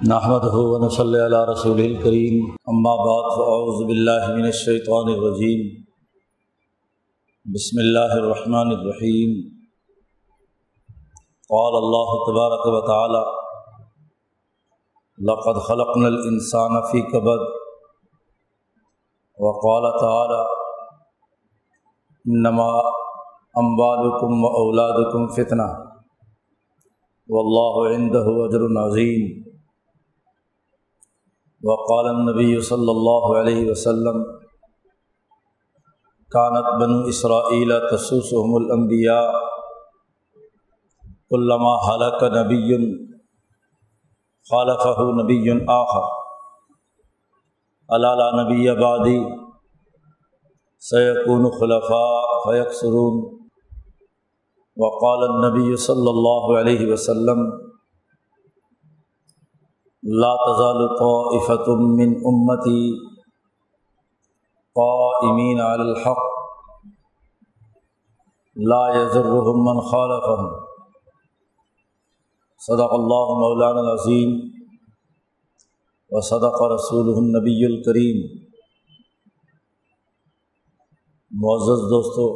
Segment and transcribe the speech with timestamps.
[0.00, 2.34] نحمد ہُون صلی اللہ رسول الکریم
[2.72, 5.64] اما بعد فاعوذ باللہ من الشیطان الرجیم
[7.46, 9.32] بسم اللہ الرحمن الرحیم
[11.50, 13.24] قال اللہ تبارک و تعالی
[15.18, 17.44] لقد خلقنا الانسان فی کبد
[19.38, 20.40] وقال تعالی
[22.24, 22.68] انما
[23.56, 25.68] اموالکم و اولادکم فتنہ
[27.28, 29.28] واللہ عنده اجر عظیم
[31.62, 34.22] وقال النبی صلی اللہ علیہ وسلم
[36.32, 39.22] کانت بنو اسرائیل تسوسهم الانبیاء
[41.30, 42.78] علامہ حلق نبی
[44.46, 45.40] خالفہ نبی
[45.72, 46.06] آخر.
[47.88, 49.18] علالہ نبی آبادی
[50.82, 53.22] سیقون خلفاء فیق سرون
[54.76, 57.48] وقال النبی صلی اللہ علیہ وسلم
[60.02, 62.82] لا تزال طائفة من امتی
[64.76, 66.20] قائمین علی الحق.
[68.56, 70.52] لا يزرهم من خالفهم.
[72.60, 74.36] صدق اللہ مولانا العظیم
[76.10, 78.22] و صدق رسول النبی الکریم
[81.30, 82.28] معزز دوستو،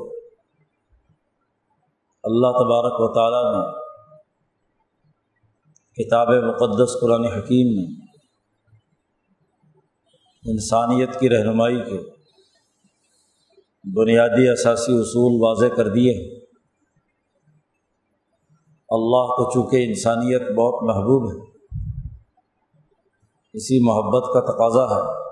[2.25, 3.82] اللہ تبارک و تعالیٰ نے
[5.97, 8.07] کتاب مقدس قرآن حکیم میں
[10.47, 11.99] انسانیت کی رہنمائی کے
[13.97, 16.41] بنیادی اثاثی اصول واضح کر دیے ہیں۔
[18.89, 21.69] اللہ کو چونکہ انسانیت بہت محبوب ہے،
[23.53, 25.23] اسی محبت کا تقاضا ہے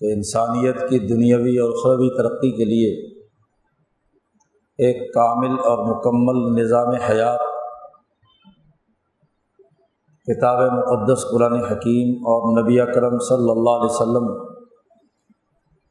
[0.00, 3.16] کہ انسانیت کی دنیاوی اور خربی ترقی کے لیے
[4.78, 7.55] ایک کامل اور مکمل نظام حیات
[10.26, 14.46] کتاب مقدس قرآن حکیم اور نبی اکرم صلی اللہ علیہ وسلم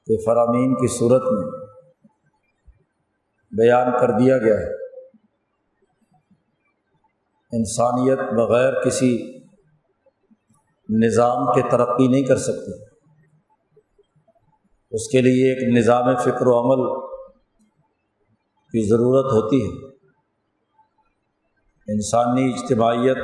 [0.06, 1.47] کے فرامین کی صورت میں
[3.51, 4.73] بیان کر دیا گیا ہے۔
[7.57, 9.40] انسانیت بغیر کسی
[10.90, 12.72] نظام کے ترقی نہیں کر سکتی۔
[14.91, 17.09] اس کے لیے ایک نظام فکر و عمل
[18.66, 19.85] کی ضرورت ہوتی ہے۔
[21.94, 23.17] انسانی اجتماعیت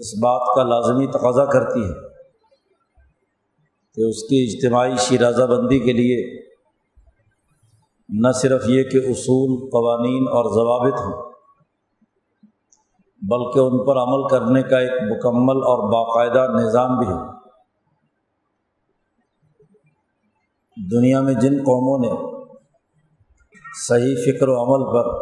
[0.00, 2.08] اس بات کا لازمی تقاضا کرتی ہے
[3.96, 6.48] کہ اس کی اجتماعی شیرازہ بندی کے لیے
[8.08, 11.32] نہ صرف یہ کہ اصول، قوانین اور ضوابط ہوں،
[13.22, 17.38] بلکہ ان پر عمل کرنے کا ایک مکمل اور باقاعدہ نظام بھی ہو۔
[20.76, 22.38] دنیا میں جن قوموں نے
[23.88, 25.12] صحیح فکر و عمل پر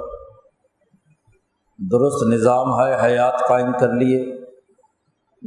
[1.78, 4.35] درست نظام ہے حیات قائم کر لیے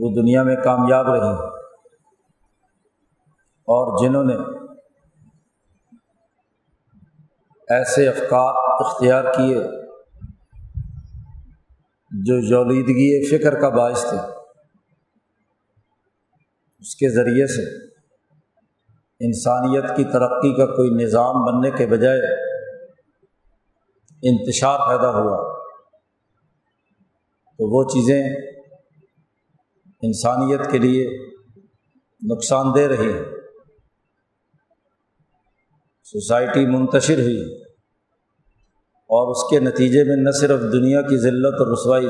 [0.01, 1.33] وہ دنیا میں کامیاب رہی
[3.67, 4.35] اور جنہوں نے
[7.69, 9.55] ایسے افکار اختیار کیے
[12.25, 14.17] جو یولیدگی فکر کا باعث تھے،
[16.79, 17.89] اس کے ذریعے سے
[19.19, 22.19] انسانیت کی ترقی کا کوئی نظام بننے کے بجائے
[24.23, 25.59] انتشار پیدا ہوا۔
[27.59, 28.23] تو وہ چیزیں
[30.01, 31.07] انسانیت کے لیے
[32.31, 33.23] نقصان دہ رہی ہے۔
[36.03, 37.41] سوسائٹی منتشر ہوئی
[39.09, 42.07] اور اس کے نتیجے میں نہ صرف دنیا کی ذلت اور رسوائی،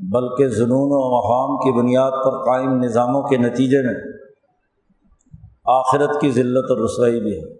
[0.00, 3.94] بلکہ جنون و مقام کی بنیاد پر قائم نظاموں کے نتیجے میں
[5.64, 7.52] آخرت کی ذلت اور رسوائی بھی ہے۔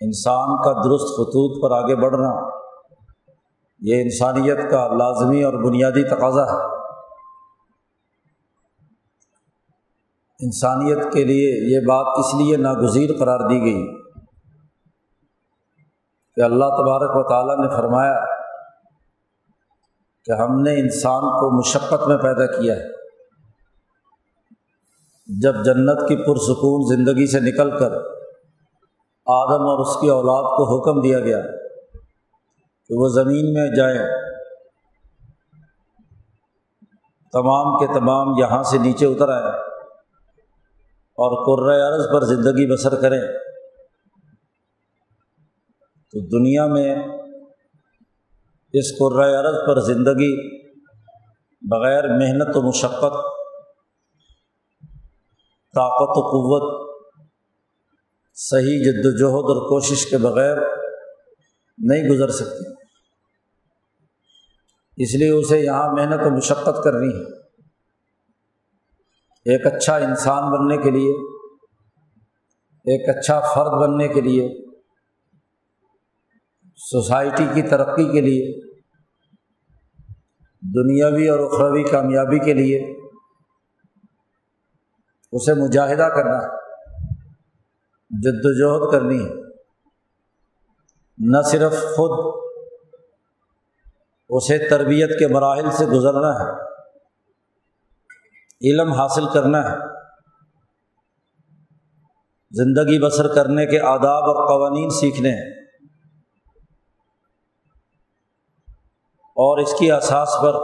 [0.00, 2.63] انسان کا درست خطوط پر آگے بڑھنا
[3.80, 6.74] یہ انسانیت کا لازمی اور بنیادی تقاضا ہے۔
[10.40, 14.02] انسانیت کے لیے یہ بات اس لیے ناگزیر قرار دی گئی
[16.34, 18.24] کہ اللہ تبارک و تعالیٰ نے فرمایا
[20.24, 23.04] کہ ہم نے انسان کو مشقت میں پیدا کیا ہے۔
[25.42, 27.92] جب جنت کی پرسکون زندگی سے نکل کر
[29.26, 31.63] آدم اور اس کی اولاد کو حکم دیا گیا
[32.88, 34.24] کہ وہ زمین میں جائیں۔
[37.32, 39.58] تمام کے تمام یہاں سے نیچے اتر آئیں
[40.96, 41.46] اور
[41.80, 43.20] عرض پر زندگی بسر کریں۔
[46.10, 46.96] تو دنیا میں
[48.72, 48.98] اس
[49.34, 50.60] عرض پر زندگی
[51.70, 53.44] بغیر محنت و مشقت،
[55.74, 56.96] طاقت و قوت،
[58.34, 60.56] صحیح جد وجہد اور کوشش کے بغیر
[61.78, 62.84] نہیں گزر سکتی۔
[64.96, 67.44] اس لیے اسے یہاں محنت و مشقت کرنی ہے۔
[69.44, 71.10] ایک اچھا انسان بننے کے لیے،
[72.68, 74.66] ایک اچھا فرد بننے کے لیے،
[76.76, 78.74] سوسائٹی کی ترقی کے لیے،
[80.74, 83.00] دنیاوی اور اخروی کامیابی کے لیے
[85.32, 86.48] اسے مجاہدہ کرنا ہے
[88.10, 89.43] جد وجہد کرنی ہے۔
[91.18, 92.42] نہ صرف خود،
[94.28, 96.50] اسے تربیت کے مراحل سے گزرنا ہے،
[98.70, 99.76] علم حاصل کرنا ہے،
[102.50, 105.64] زندگی بسر کرنے کے آداب اور قوانین سیکھنے ہیں۔
[109.36, 110.54] اور اس کی اساس پر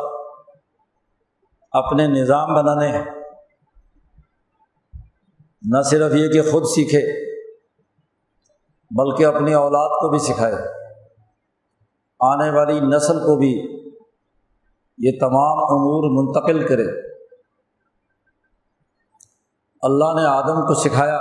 [1.71, 3.05] اپنے نظام بنانے ہیں۔
[5.63, 7.30] نہ صرف یہ کہ خود سیکھے
[8.91, 10.55] بلکہ اپنی اولاد کو بھی سکھائے۔
[12.21, 13.81] آنے والی نسل کو بھی
[14.99, 17.11] یہ تمام امور منتقل کرے۔
[19.83, 21.17] اللہ نے آدم کو سکھایا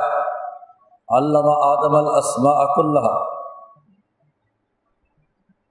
[1.07, 3.23] علامہ آدم الاسماء اللہ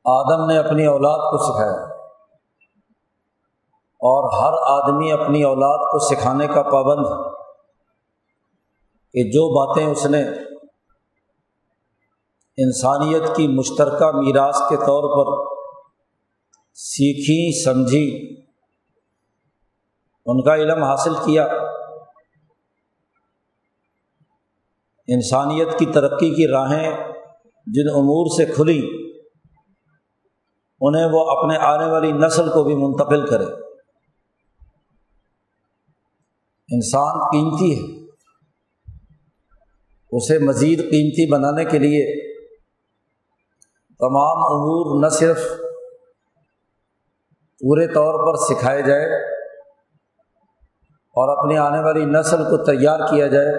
[0.05, 1.99] آدم نے اپنی اولاد کو سکھایا۔
[4.01, 7.31] اور ہر آدمی اپنی اولاد کو سکھانے کا پابند ہے
[9.13, 10.25] کہ جو باتیں اس نے
[12.59, 15.55] انسانیت کی مشترکہ میراث کے طور پر
[16.75, 18.37] سیکھی، سمجھی،
[20.27, 21.45] ان کا علم حاصل کیا۔
[25.09, 26.91] انسانیت کی ترقی کی راہیں
[27.67, 28.89] جن امور سے کھلی،
[30.81, 33.45] انہیں وہ اپنے آنے والی نسل کو بھی منتقل کرے۔
[36.69, 38.05] انسان قیمتی ہے۔
[40.11, 42.28] اسے مزید قیمتی بنانے کے لیے
[44.01, 45.39] تمام امور نہ صرف
[47.61, 49.07] پورے طور پر سکھائے جائے
[51.17, 53.57] اور اپنی آنے والی نسل کو تیار کیا جائے،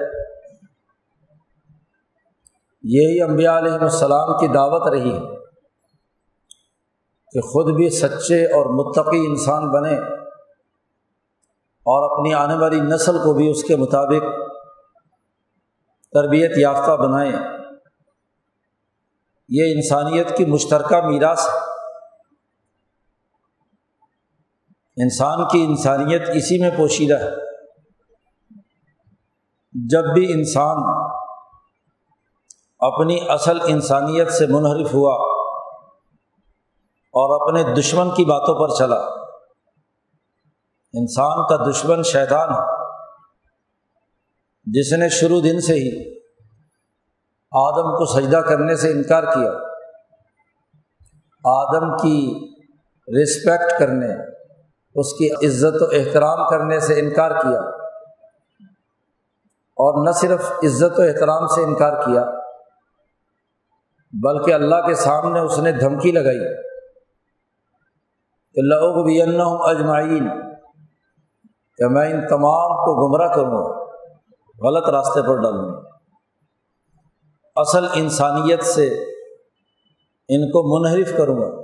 [2.83, 5.19] یہی امبیا علیہ السلام کی دعوت رہی ہے
[7.33, 9.95] کہ خود بھی سچے اور متقی انسان بنے
[11.85, 14.23] اور اپنی آنے والی نسل کو بھی اس کے مطابق
[16.13, 17.58] تربیت یافتہ بنائیں۔
[19.49, 21.59] یہ انسانیت کی مشترکہ میراث ہے۔
[25.03, 27.29] انسان کی انسانیت اسی میں پوشیدہ ہے۔
[29.89, 30.77] جب بھی انسان
[32.79, 35.13] اپنی اصل انسانیت سے منحرف ہوا
[37.13, 38.99] اور اپنے دشمن کی باتوں پر چلا،
[40.93, 42.79] انسان کا دشمن شیطان ہے۔
[44.65, 46.18] جس نے شروع دن سے ہی
[47.51, 49.51] آدم کو سجدہ کرنے سے انکار کیا۔
[51.45, 52.47] آدم کی
[53.21, 54.13] رسپیکٹ کرنے،
[54.95, 57.59] اس کی عزت و احترام کرنے سے انکار کیا۔
[59.53, 62.25] اور نہ صرف عزت و احترام سے انکار کیا،
[64.23, 66.55] بلکہ اللہ کے سامنے اس نے دھمکی لگائی۔
[68.53, 70.29] کہ لوگ بھی اجمعین
[71.77, 73.85] کہ میں ان تمام کو گمراہ کروں،
[74.61, 75.88] غلط راستے پر ڈالوں۔
[77.55, 78.87] اصل انسانیت سے
[80.29, 81.61] ان کو منحرف کروں گا،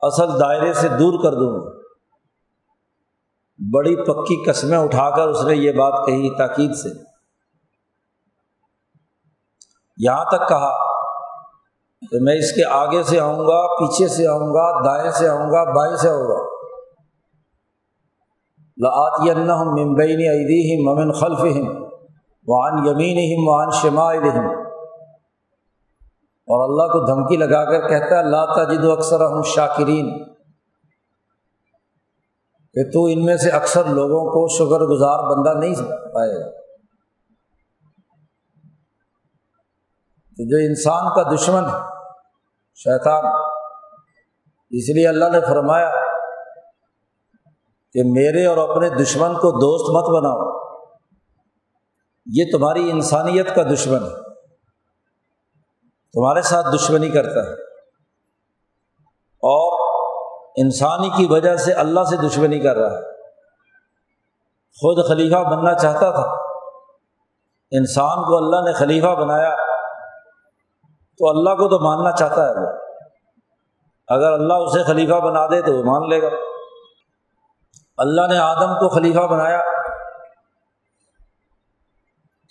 [0.00, 1.70] اصل دائرے سے دور کر دوں گا۔
[3.72, 6.88] بڑی پکی قسمیں اٹھا کر اس نے یہ بات کہی تاکید سے۔
[9.96, 10.76] یہاں تک کہا
[12.00, 15.50] کہ میں اس کے آگے سے آؤں گا، پیچھے سے آؤں گا دائیں سے آؤں
[15.50, 16.54] گا، بائیں سے آؤں گا۔
[18.76, 19.30] لاتی
[19.84, 21.84] ممبئی عیدی ہم ممن خلف ہم
[22.46, 24.28] وعن یمین وعن شماعل
[26.46, 30.34] اور اللہ کو دھمکی لگا کر کہتا ہے اللہ تجد اکثر ہم شاکرین۔
[32.74, 35.74] کہ تو ان میں سے اکثر لوگوں کو شکر گزار بندہ نہیں
[36.14, 36.50] پائے گا۔
[40.36, 41.78] تو جو انسان کا دشمن ہے،
[42.74, 43.24] شیطان۔
[44.70, 45.90] اس لیے اللہ نے فرمایا
[47.92, 50.63] کہ میرے اور اپنے دشمن کو دوست مت بناؤ۔
[52.26, 54.34] یہ تمہاری انسانیت کا دشمن ہے۔
[56.12, 57.52] تمہارے ساتھ دشمنی کرتا ہے۔
[59.24, 59.94] اور
[60.56, 63.02] انسانی کی وجہ سے اللہ سے دشمنی کر رہا ہے۔
[64.80, 66.42] خود خلیفہ بننا چاہتا تھا۔
[67.70, 69.56] انسان کو اللہ نے خلیفہ بنایا۔
[71.18, 72.78] تو اللہ کو تو ماننا چاہتا ہے وہ۔
[74.08, 76.28] اگر اللہ اسے خلیفہ بنا دے تو وہ مان لے گا۔
[77.96, 79.60] اللہ نے آدم کو خلیفہ بنایا۔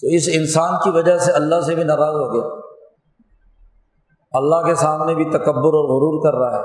[0.01, 2.59] تو اس انسان کی وجہ سے اللہ سے بھی ناراض ہو گیا۔
[4.31, 6.63] اللہ کے سامنے بھی تکبر اور غرور کر رہا ہے۔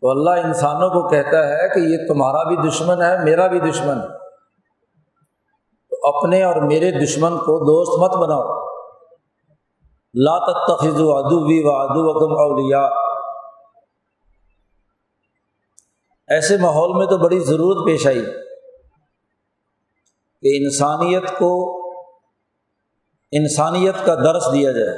[0.00, 4.00] تو اللہ انسانوں کو کہتا ہے کہ یہ تمہارا بھی دشمن ہے، میرا بھی دشمن
[4.00, 4.18] ہے۔
[5.90, 8.66] تو اپنے اور میرے دشمن کو دوست مت بناؤ۔
[10.14, 12.88] لا تخذ ادو بھی و ادو وکم اولیا
[16.28, 18.45] ایسے ماحول میں تو بڑی ضرورت پیش آئی۔
[20.46, 21.52] کہ انسانیت کو
[23.32, 24.96] انسانیت کا درس دیا جائے،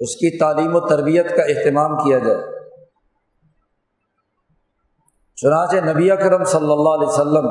[0.00, 2.56] اس کی تعلیم و تربیت کا اہتمام کیا جائے۔
[5.38, 7.48] چنانچہ نبی کرم صلی اللہ علیہ وسلم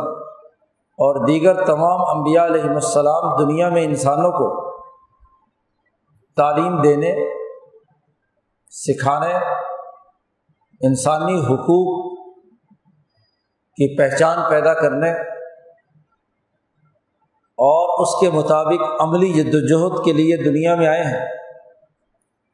[1.00, 4.48] اور دیگر تمام انبیاء علیہم السلام دنیا میں انسانوں کو
[6.38, 7.12] تعلیم دینے،
[8.72, 9.34] سکھانے،
[10.82, 11.89] انسانی حقوق
[13.77, 15.12] کی پہچان پیدا کرنے
[17.57, 21.25] اور اس کے مطابق عملی جد وجہد کے لیے دنیا میں آئے ہیں۔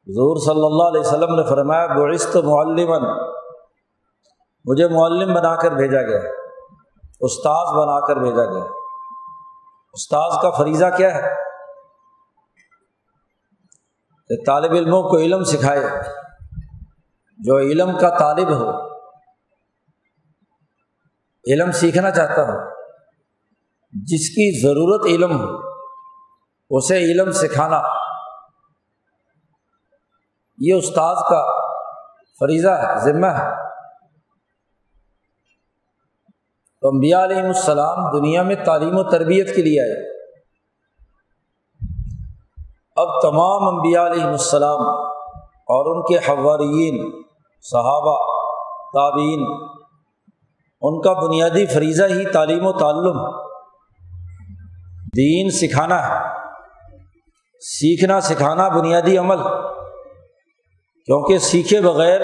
[0.08, 3.34] حضور صلی اللہ علیہ وسلم نے فرمایا، بعثت معلمن
[4.66, 6.20] مجھے معلم بنا کر بھیجا گیا
[7.22, 8.64] استاذ بنا کر بھیجا گیا
[9.94, 11.22] استاذ کا فریضہ کیا ہے؟
[14.28, 15.84] کہ طالب علموں کو علم سکھائے،
[17.38, 18.70] جو علم کا طالب ہو،
[21.54, 22.73] علم سیکھنا چاہتا ہو۔
[24.02, 25.46] جس کی ضرورت علم ہو،
[26.70, 27.82] اسے علم سکھانا۔
[30.58, 31.46] یہ استاذ کا
[32.40, 33.64] فریضہ ہے، ذمہ ہے۔
[36.82, 40.24] تو امبیا علیہم السلام دنیا میں تعلیم و تربیت کے لیے آئے۔
[42.96, 44.82] اب تمام انبیاء علیہم السلام
[45.46, 47.22] اور ان کے حوارین
[47.62, 48.18] صحابہ
[48.94, 49.46] تعبین
[50.82, 53.53] ان کا بنیادی فریضہ ہی تعلیم و تعلم۔
[55.18, 56.24] دین سکھانا ہے
[57.62, 59.38] سیکھنا، سکھانا بنیادی عمل۔
[61.06, 62.22] کیونکہ سیکھے بغیر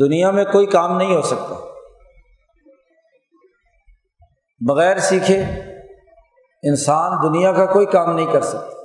[0.00, 1.54] دنیا میں کوئی کام نہیں ہو سکتا۔
[4.68, 5.42] بغیر سیکھے
[6.62, 8.80] انسان دنیا کا کوئی کام نہیں کر سکتا۔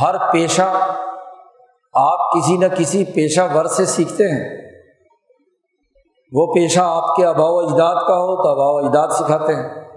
[0.00, 0.96] ہر پیشہ
[1.92, 4.67] آپ کسی نہ کسی پیشہ ور سے سیکھتے ہیں۔
[6.32, 9.88] وہ پیشہ آپ کے آبا و اجداد کا ہو تو آبا و اجداد سکھاتے ہیں۔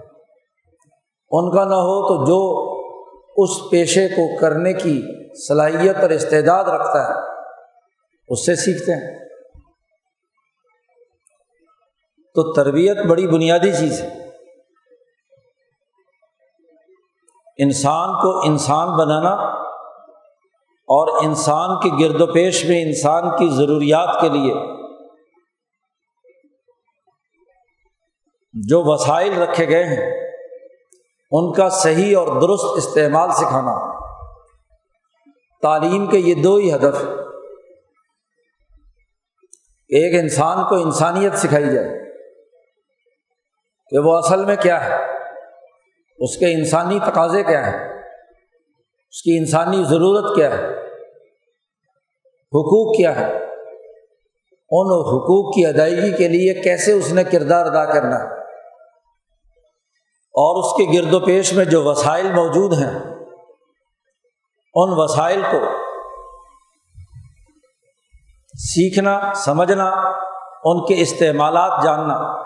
[1.30, 2.72] ان کا نہ ہو تو جو
[3.36, 5.02] اس پیشے کو کرنے کی
[5.48, 7.14] صلاحیت اور استعداد رکھتا ہے،
[8.28, 9.18] اس سے سیکھتے ہیں۔
[12.34, 14.28] تو تربیت بڑی بنیادی چیز ہے۔
[17.58, 19.34] انسان کو انسان بنانا
[20.82, 24.81] اور انسان کے گرد و پیش میں انسان کی ضروریات کے لیے
[28.52, 30.30] جو وسائل رکھے گئے ہیں،
[31.30, 33.92] ان کا صحیح اور درست استعمال سکھانا۔
[35.62, 37.04] تعلیم کے یہ دو ہی ہدف۔
[39.88, 41.88] ایک انسان کو انسانیت سکھائی جائے
[43.90, 44.94] کہ وہ اصل میں کیا ہے،
[46.18, 47.98] اس کے انسانی تقاضے کیا ہیں،
[49.10, 50.66] اس کی انسانی ضرورت کیا ہے،
[52.52, 53.32] حقوق کیا ہے
[54.74, 58.41] ان حقوق کی ادائیگی کے لیے کیسے اس نے کردار ادا کرنا ہے؟
[60.34, 62.98] اور اس کے گرد و پیش میں جو وسائل موجود ہیں،
[64.74, 65.58] ان وسائل کو
[68.58, 69.90] سیکھنا، سمجھنا،
[70.64, 72.42] ان کے استعمالات جاننا،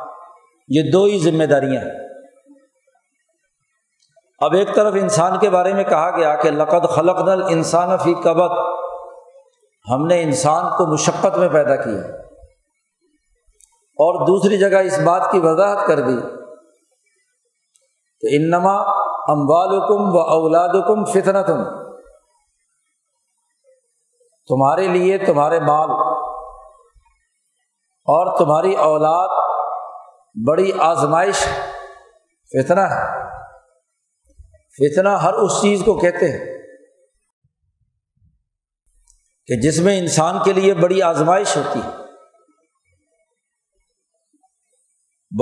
[0.69, 2.07] یہ دو ہی ذمہ داریاں ہیں۔
[4.39, 8.15] اب ایک طرف انسان کے بارے میں کہا گیا کہ لقد خلق نل انسان فی
[8.15, 8.51] قبط
[9.91, 12.17] ہم نے انسان کو مشقت میں پیدا کیا۔
[13.99, 16.36] اور دوسری جگہ اس بات کی وضاحت کر دی
[18.21, 18.75] کہ انما
[19.29, 21.87] اموالکم و اولادکم فتنتم
[24.49, 25.91] تمہارے لیے تمہارے مال
[28.09, 29.29] اور تمہاری اولاد
[30.49, 31.37] بڑی آزمائش
[32.53, 33.27] فتنا ہے۔
[34.79, 36.59] فتنا ہر اس چیز کو کہتے ہیں
[39.47, 41.91] کہ جس میں انسان کے لیے بڑی آزمائش ہوتی ہے۔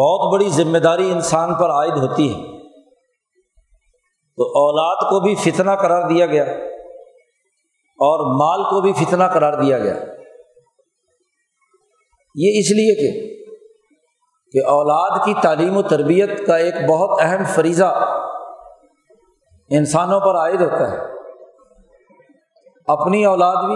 [0.00, 2.54] بہت بڑی ذمہ داری انسان پر عائد ہوتی ہے۔
[4.37, 6.45] تو اولاد کو بھی فتنا قرار دیا گیا
[7.83, 9.95] اور مال کو بھی فتنا قرار دیا گیا۔
[12.35, 13.35] یہ اس لیے کہ
[14.53, 18.19] کہ اولاد کی تعلیم و تربیت کا ایک بہت اہم فریضہ
[19.71, 20.99] انسانوں پر عائد ہوتا ہے۔
[22.87, 23.75] اپنی اولاد بھی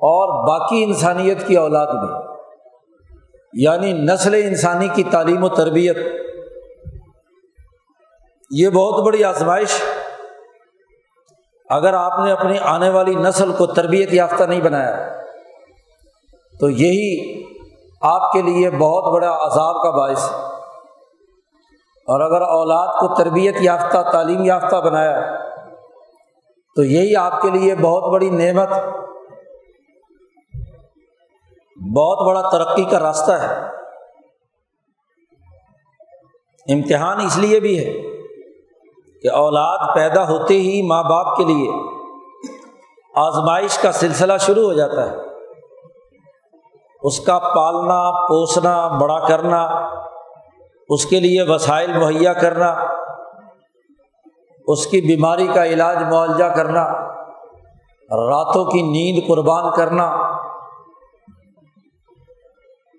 [0.00, 2.08] اور باقی انسانیت کی اولاد بھی
[3.52, 5.96] یعنی نسل انسانی کی تعلیم و تربیت۔
[8.50, 9.82] یہ بہت بڑی آزمائش
[11.70, 15.18] اگر آپ نے اپنی آنے والی نسل کو تربیت یافتہ نہیں بنایا
[16.60, 17.42] تو یہی
[18.00, 20.36] آپ کے لیے بہت بڑا عذاب کا باعث ہے۔
[22.10, 25.20] اور اگر اولاد کو تربیت یافتہ، تعلیم یافتہ بنایا
[26.76, 28.68] تو یہی آپ کے لیے بہت بڑی نعمت،
[31.96, 33.68] بہت بڑا ترقی کا راستہ ہے۔
[36.72, 38.17] امتحان اس لیے بھی ہے
[39.22, 41.70] کہ اولاد پیدا ہوتے ہی ماں باپ کے لیے
[43.16, 45.16] آزمائش کا سلسلہ شروع ہو جاتا ہے۔
[47.02, 49.62] اس کا پالنا، پوسنا، بڑا کرنا،
[50.88, 52.70] اس کے لیے وسائل مہیا کرنا،
[54.66, 56.84] اس کی بیماری کا علاج معالجہ کرنا،
[58.10, 60.10] راتوں کی نیند قربان کرنا،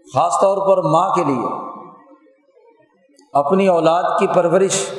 [0.08, 1.48] خاص طور پر ماں کے لیے،
[3.34, 4.99] اپنی اولاد کی پرورش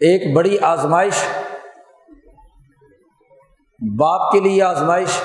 [0.00, 1.24] ایک بڑی آزمائش،
[3.80, 5.20] باپ کے لیے آزمائش،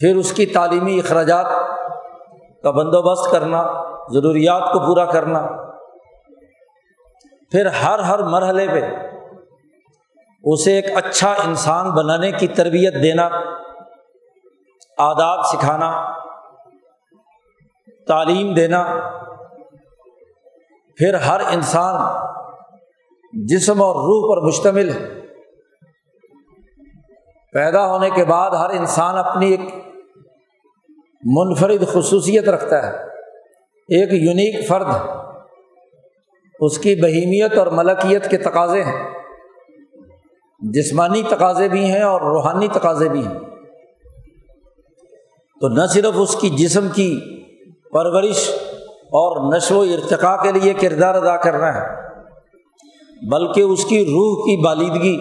[0.00, 1.46] پھر اس کی تعلیمی اخراجات
[2.64, 3.62] کا بندوبست کرنا،
[4.12, 5.40] ضروریات کو پورا کرنا،
[7.52, 8.80] پھر ہر ہر مرحلے پہ
[10.44, 13.28] اسے ایک اچھا انسان بنانے کی تربیت دینا،
[14.98, 15.90] آداب سکھانا،
[18.06, 18.84] تعلیم دینا،
[20.98, 21.94] پھر ہر انسان
[23.32, 25.20] جسم اور روح پر مشتمل ہے۔
[27.52, 29.60] پیدا ہونے کے بعد ہر انسان اپنی ایک
[31.24, 32.96] منفرد خصوصیت رکھتا ہے،
[33.88, 34.86] ایک یونیک فرد
[36.60, 39.14] اس کی بہیمیت اور ملکیت کے تقاضے ہیں۔
[40.60, 43.38] جسمانی تقاضے بھی ہیں اور روحانی تقاضے بھی ہیں۔
[45.60, 47.20] تو نہ صرف اس کی جسم کی
[47.92, 48.50] پرورش
[48.90, 52.09] اور نشو و ارتقاء کے لیے کردار ادا کرنا ہے
[53.28, 55.18] بلکہ اس کی روح کی بالیدگی،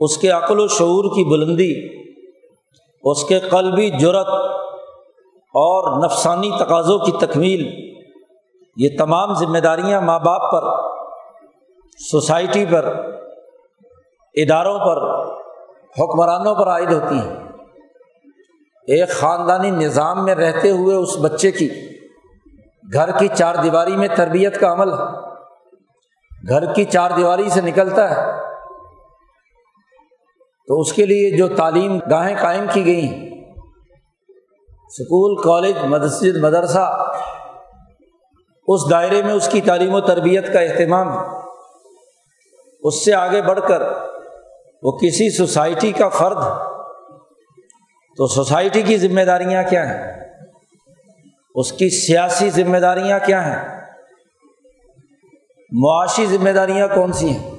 [0.00, 1.96] اس کے عقل و شعور کی بلندی،
[3.04, 4.28] اس کے قلبی جرت
[5.54, 7.92] اور نفسانی تقاضوں کی تکمیل،
[8.76, 10.64] یہ تمام ذمہ داریاں ماں باپ پر،
[12.10, 12.84] سوسائٹی پر،
[14.34, 15.26] اداروں پر،
[16.00, 17.36] حکمرانوں پر عائد ہوتی ہیں۔
[18.86, 21.68] ایک خاندانی نظام میں رہتے ہوئے اس بچے کی
[22.92, 25.25] گھر کی چار دیواری میں تربیت کا عمل ہے۔
[26.48, 28.46] گھر کی چار دیواری سے نکلتا ہے۔
[30.66, 33.30] تو اس کے لیے جو تعلیم گاہیں قائم کی گئی
[34.88, 37.12] اسکول کالج، مسجد، مدرسہ۔
[38.68, 41.18] اس دائرے میں اس کی تعلیم و تربیت کا اہتمام۔
[42.82, 43.82] اس سے آگے بڑھ کر
[44.82, 46.38] وہ کسی سوسائٹی کا فرد۔
[48.16, 50.24] تو سوسائٹی کی ذمہ داریاں کیا ہیں؟
[51.54, 53.75] اس کی سیاسی ذمہ داریاں کیا ہیں؟
[55.70, 57.50] معاشی ذمہ داریاں کون سی ہیں؟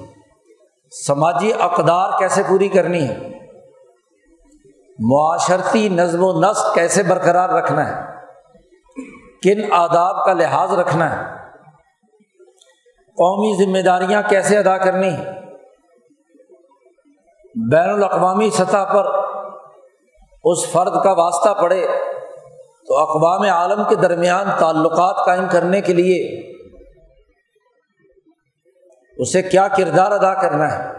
[1.06, 3.14] سماجی اقدار کیسے پوری کرنی ہے؟
[4.98, 8.06] معاشرتی نظم و نسق کیسے برقرار رکھنا ہے؟
[9.42, 11.38] کن آداب کا لحاظ رکھنا ہے؟
[13.18, 15.32] قومی ذمہ داریاں کیسے ادا کرنی ہے
[17.70, 19.06] بین الاقوامی سطح پر
[20.44, 21.86] اس فرد کا واسطہ پڑے
[22.86, 26.48] تو اقوام عالم کے درمیان تعلقات قائم کرنے کے لیے
[29.18, 30.92] اسے کیا کردار ادا کرنا ہے؟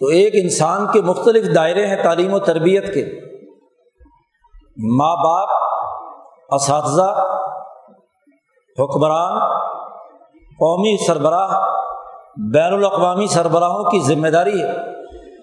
[0.00, 3.20] تو ایک انسان کے مختلف دائرے ہیں تعلیم و تربیت کے۔
[4.76, 5.48] ماں باپ،
[6.48, 7.36] اساتذہ،
[8.78, 9.60] حکمران،
[10.38, 11.76] قومی سربراہ،
[12.54, 14.68] بین الاقوامی سربراہوں کی ذمہ داری ہے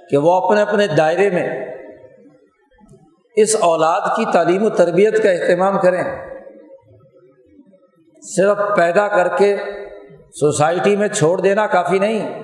[0.10, 1.75] کہ وہ اپنے اپنے دائرے میں
[3.36, 6.03] اس اولاد کی تعلیم و تربیت کا اہتمام کریں۔
[8.21, 9.57] صرف پیدا کر کے
[10.39, 12.43] سوسائٹی میں چھوڑ دینا کافی نہیں۔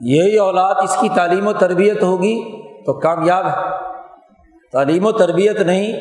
[0.00, 3.86] یہی اولاد اس کی تعلیم و تربیت ہوگی تو کامیاب ہے۔
[4.72, 6.00] تعلیم و تربیت نہیں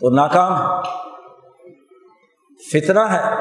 [0.00, 0.82] تو ناکام ہے۔
[2.72, 3.34] فتنا ہے۔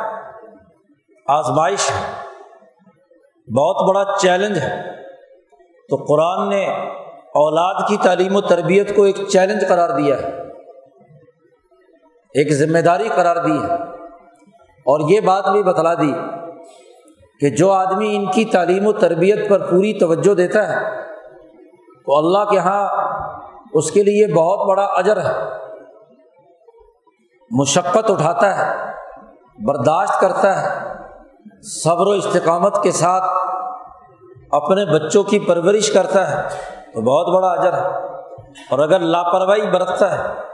[1.27, 2.13] آزمائش ہے۔
[3.53, 5.03] بہت بڑا چیلنج ہے۔
[5.89, 6.65] تو قرآن نے
[7.17, 10.41] اولاد کی تعلیم و تربیت کو ایک چیلنج قرار دیا ہے۔
[12.33, 14.00] ایک ذمہ داری قرار دی ہے۔
[14.85, 16.13] اور یہ بات بھی بتلا دی
[17.39, 21.01] کہ جو آدمی ان کی تعلیم و تربیت پر پوری توجہ دیتا ہے،
[22.05, 22.89] تو اللہ کے یہاں
[23.73, 25.33] اس کے لیے بہت بڑا اجر ہے۔
[27.51, 28.91] مشقت اٹھاتا ہے،
[29.65, 30.93] برداشت کرتا ہے،
[31.61, 33.23] صبر و استقامت کے ساتھ
[34.51, 36.49] اپنے بچوں کی پرورش کرتا ہے،
[36.93, 38.11] تو بہت بڑا اجر ہے۔
[38.71, 40.50] اور اگر لاپرواہی برتتا ہے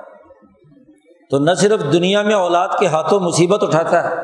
[1.31, 4.15] تو نہ صرف دنیا میں اولاد کے ہاتھوں مصیبت اٹھاتا ہے،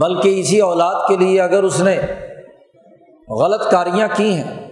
[0.00, 2.00] بلکہ اسی اولاد کے لیے اگر اس نے
[3.28, 4.70] غلط کاریاں کی ہیں،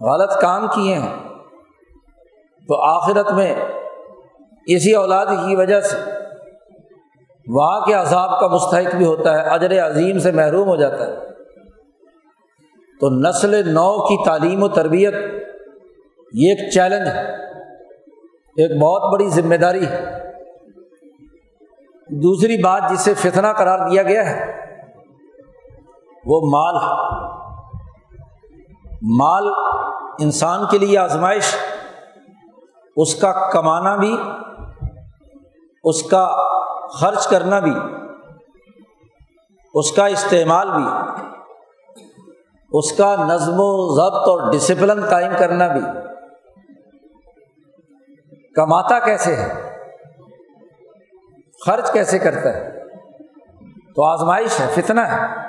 [0.00, 1.14] غلط کام کیے ہیں،
[2.68, 3.54] تو آخرت میں
[4.66, 5.96] اسی اولاد کی وجہ سے
[7.46, 11.14] وہاں کے عذاب کا مستحق بھی ہوتا ہے، اجر عظیم سے محروم ہو جاتا ہے۔
[13.00, 15.14] تو نسل نو کی تعلیم و تربیت
[16.32, 17.55] یہ ایک چیلنج ہے۔
[18.56, 20.04] ایک بہت بڑی ذمہ داری ہے۔
[22.10, 24.44] دوسری بات جسے فتنہ قرار دیا گیا ہے،
[26.24, 26.76] وہ مال
[29.18, 29.48] مال
[30.20, 31.54] انسان کے لیے آزمائش،
[32.96, 34.16] اس کا کمانا بھی،
[35.84, 36.26] اس کا
[36.92, 37.74] خرچ کرنا بھی،
[39.74, 40.84] اس کا استعمال بھی،
[42.72, 45.80] اس کا نظم و ضبط اور ڈسپلن قائم کرنا بھی۔
[48.56, 49.78] کماتا کیسے ہے؟
[51.66, 52.84] خرچ کیسے کرتا ہے؟
[53.94, 55.46] تو آزمائش ہے فتنا ہے۔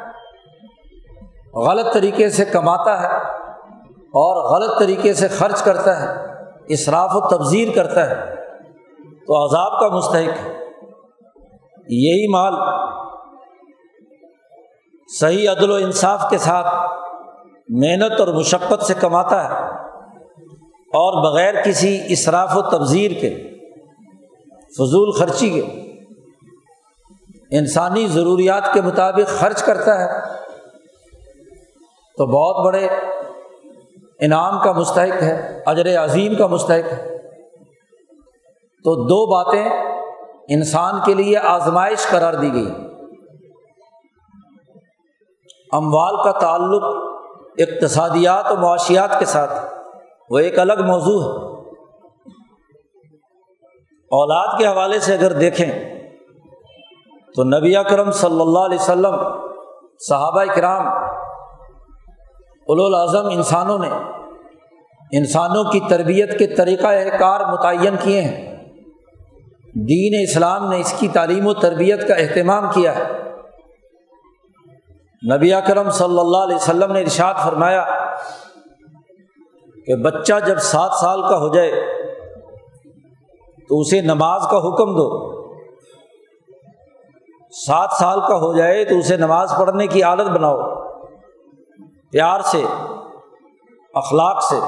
[1.54, 3.08] غلط طریقے سے کماتا ہے
[3.92, 6.34] اور غلط طریقے سے خرچ کرتا ہے
[6.70, 8.36] اصراف و تبذیر کرتا ہے،
[9.28, 10.60] تو عذاب کا مستحق ہے۔
[11.90, 12.54] یہی مال
[15.20, 16.68] صحیح عدل و انصاف کے ساتھ
[17.70, 19.87] محنت اور مشقت سے کماتا ہے۔
[20.88, 23.50] اور بغیر کسی اصراف و تبذیر کے،
[24.78, 25.62] فضول خرچی کے،
[27.58, 30.22] انسانی ضروریات کے مطابق خرچ کرتا ہے،
[32.18, 32.88] تو بہت بڑے
[34.20, 37.18] انعام کا مستحق ہے، اجر عظیم کا مستحق ہے۔
[38.84, 39.70] تو دو باتیں
[40.50, 42.72] انسان کے لیے آزمائش قرار دی گئی۔
[45.72, 46.84] اموال کا تعلق
[47.58, 49.77] اقتصادیات و معاشیات کے ساتھ
[50.30, 51.48] وہ ایک الگ موضوع ہے۔
[54.12, 56.00] اولاد کے حوالے سے اگر دیکھیں
[57.36, 59.16] تو نبی اکرم صلی اللہ علیہ وسلم،
[60.00, 60.88] صحابہ کرام
[62.68, 63.90] الاظم انسانوں نے
[65.12, 68.56] انسانوں کی تربیت کے طریقۂ کار متعین کیے ہیں۔
[69.76, 73.12] دین اسلام نے اس کی تعلیم و تربیت کا اہتمام کیا ہے۔
[75.36, 77.86] نبی اکرم صلی اللہ علیہ وسلم نے ارشاد فرمایا
[79.88, 81.72] کہ بچہ جب سات سال کا ہو جائے
[83.70, 85.38] تو اسے نماز کا حکم دو۔
[87.68, 90.58] سات سال کا ہو جائے تو اسے نماز پڑھنے کی عادت بناؤ۔
[92.12, 92.64] پیار سے،
[93.94, 94.60] اخلاق سے،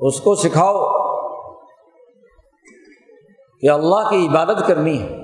[0.00, 0.92] اس کو سکھاؤ
[3.60, 5.14] کہ اللہ کی عبادت کرنی ہے۔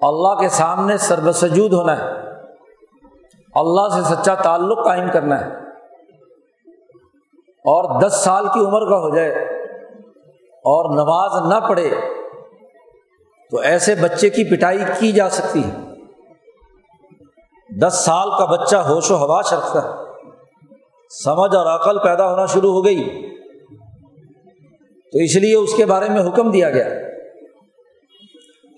[0.00, 2.10] اللہ کے سامنے سربسجود ہونا ہے۔
[3.54, 5.63] اللہ سے سچا تعلق قائم کرنا ہے۔
[7.64, 9.30] اور دس سال کی عمر کا ہو جائے
[10.48, 11.90] اور نماز نہ پڑھے
[13.50, 15.70] تو ایسے بچے کی پٹائی کی جا سکتی ہے۔
[17.80, 19.88] دس سال کا بچہ ہوش و حواش رکھتا ہے۔
[21.24, 23.30] سمجھ اور عقل پیدا ہونا شروع ہو گئی۔
[25.12, 26.88] تو اس لیے اس کے بارے میں حکم دیا گیا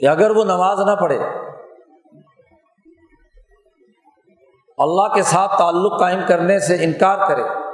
[0.01, 1.19] کہ اگر وہ نماز نہ پڑھے،
[4.79, 7.66] اللہ کے ساتھ تعلق قائم کرنے سے انکار کرے۔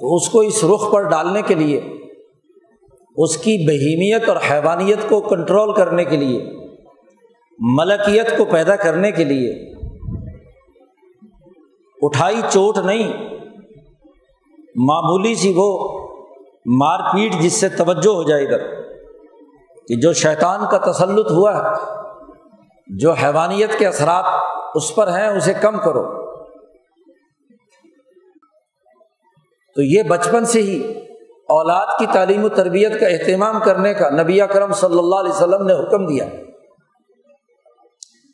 [0.00, 1.78] تو اس کو اس رخ پر ڈالنے کے لیے،
[3.16, 6.38] اس کی بہیمیت اور حیوانیت کو کنٹرول کرنے کے لیے،
[7.58, 9.52] ملکیت کو پیدا کرنے کے لیے،
[11.98, 13.12] اٹھائی چوٹ نہیں،
[14.88, 15.68] معمولی سی وہ
[16.78, 18.66] مار پیٹ جس سے توجہ ہو جائے ادھر،
[19.88, 24.24] کہ جو شیطان کا تسلط ہوا ہے جو حیوانیت کے اثرات
[24.74, 26.25] اس پر ہیں، اسے کم کرو۔
[29.76, 30.92] تو یہ بچپن سے ہی
[31.48, 35.66] اولاد کی تعلیم و تربیت کا اہتمام کرنے کا نبی کرم صلی اللہ علیہ وسلم
[35.66, 36.24] نے حکم دیا۔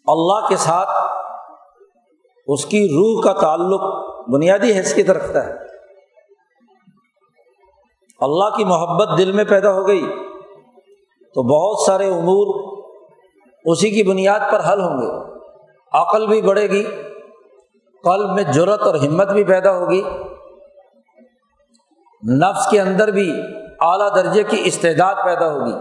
[0.06, 0.88] اللہ کے ساتھ
[2.46, 3.80] اس کی روح کا تعلق
[4.28, 5.52] بنیادی حیثیت رکھتا ہے
[8.20, 10.06] اللہ کی محبت دل میں پیدا ہو گئی۔
[11.34, 12.72] تو بہت سارے امور
[13.64, 15.38] اسی کی بنیاد پر حل ہوں گے۔
[15.92, 16.84] عقل بھی بڑھے گی،
[18.04, 20.02] قلب میں جرت اور ہمت بھی پیدا ہوگی۔
[22.30, 23.42] نفس کے اندر بھی
[23.80, 25.72] اعلیٰ درجے کی استعداد پیدا ہوگی۔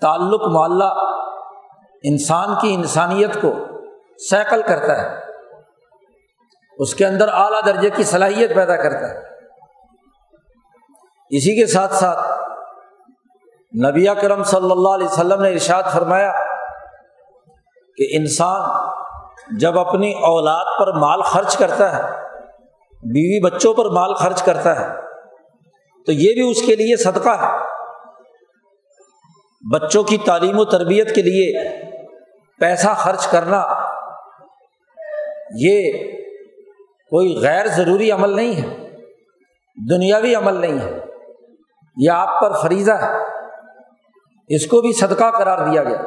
[0.00, 0.94] تعلق معلّہ
[2.02, 3.52] انسان کی انسانیت کو
[4.30, 5.20] سیکل کرتا ہے۔
[6.78, 9.18] اس کے اندر اعلیٰ درجے کی صلاحیت پیدا کرتا ہے۔
[11.30, 12.18] اسی کے ساتھ ساتھ
[13.86, 16.32] نبی کرم صلی اللہ علیہ وسلم نے ارشاد فرمایا
[17.96, 18.88] کہ انسان
[19.58, 22.02] جب اپنی اولاد پر مال خرچ کرتا ہے،
[22.90, 25.07] بیوی بچوں پر مال خرچ کرتا ہے
[26.08, 27.64] تو یہ بھی اس کے لیے صدقہ ہے۔
[29.72, 31.62] بچوں کی تعلیم و تربیت کے لیے
[32.58, 33.64] پیسہ خرچ کرنا
[35.56, 35.92] یہ
[37.10, 38.90] کوئی غیر ضروری عمل نہیں ہے۔
[39.90, 40.98] دنیاوی عمل نہیں ہے۔
[41.96, 43.22] یہ آپ پر فریضہ ہے۔
[44.48, 46.02] اس کو بھی صدقہ قرار دیا گیا۔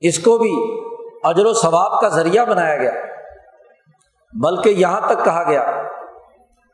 [0.00, 0.50] اس کو بھی
[1.28, 2.92] اجر و ثواب کا ذریعہ بنایا گیا۔
[4.42, 5.79] بلکہ یہاں تک کہا گیا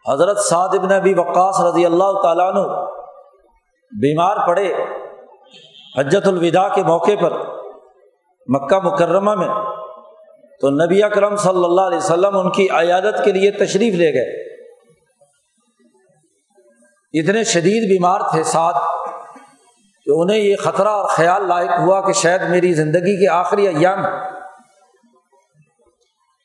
[0.09, 2.61] حضرت سعد ابن ابی وقاص رضی اللہ تعالیٰ عنہ
[3.92, 4.73] بیمار پڑے
[5.99, 7.33] حجت الوداع کے موقع پر
[8.49, 9.49] مکہ مکرمہ میں،
[10.61, 14.45] تو نبی اکرم صلی اللہ علیہ وسلم ان کی عیادت کے لیے تشریف لے گئے۔
[17.21, 18.77] اتنے شدید بیمار تھے ساتھ
[20.05, 24.03] کہ انہیں یہ خطرہ اور خیال لائق ہوا کہ شاید میری زندگی کے آخری ایام۔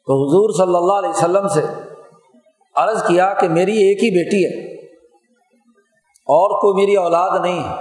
[0.08, 1.91] تو حضور صلی اللہ علیہ وسلم سے
[2.76, 4.72] عرض کیا کہ میری ایک ہی بیٹی ہے
[6.10, 7.76] اور کوئی میری اولاد نہیں ہے۔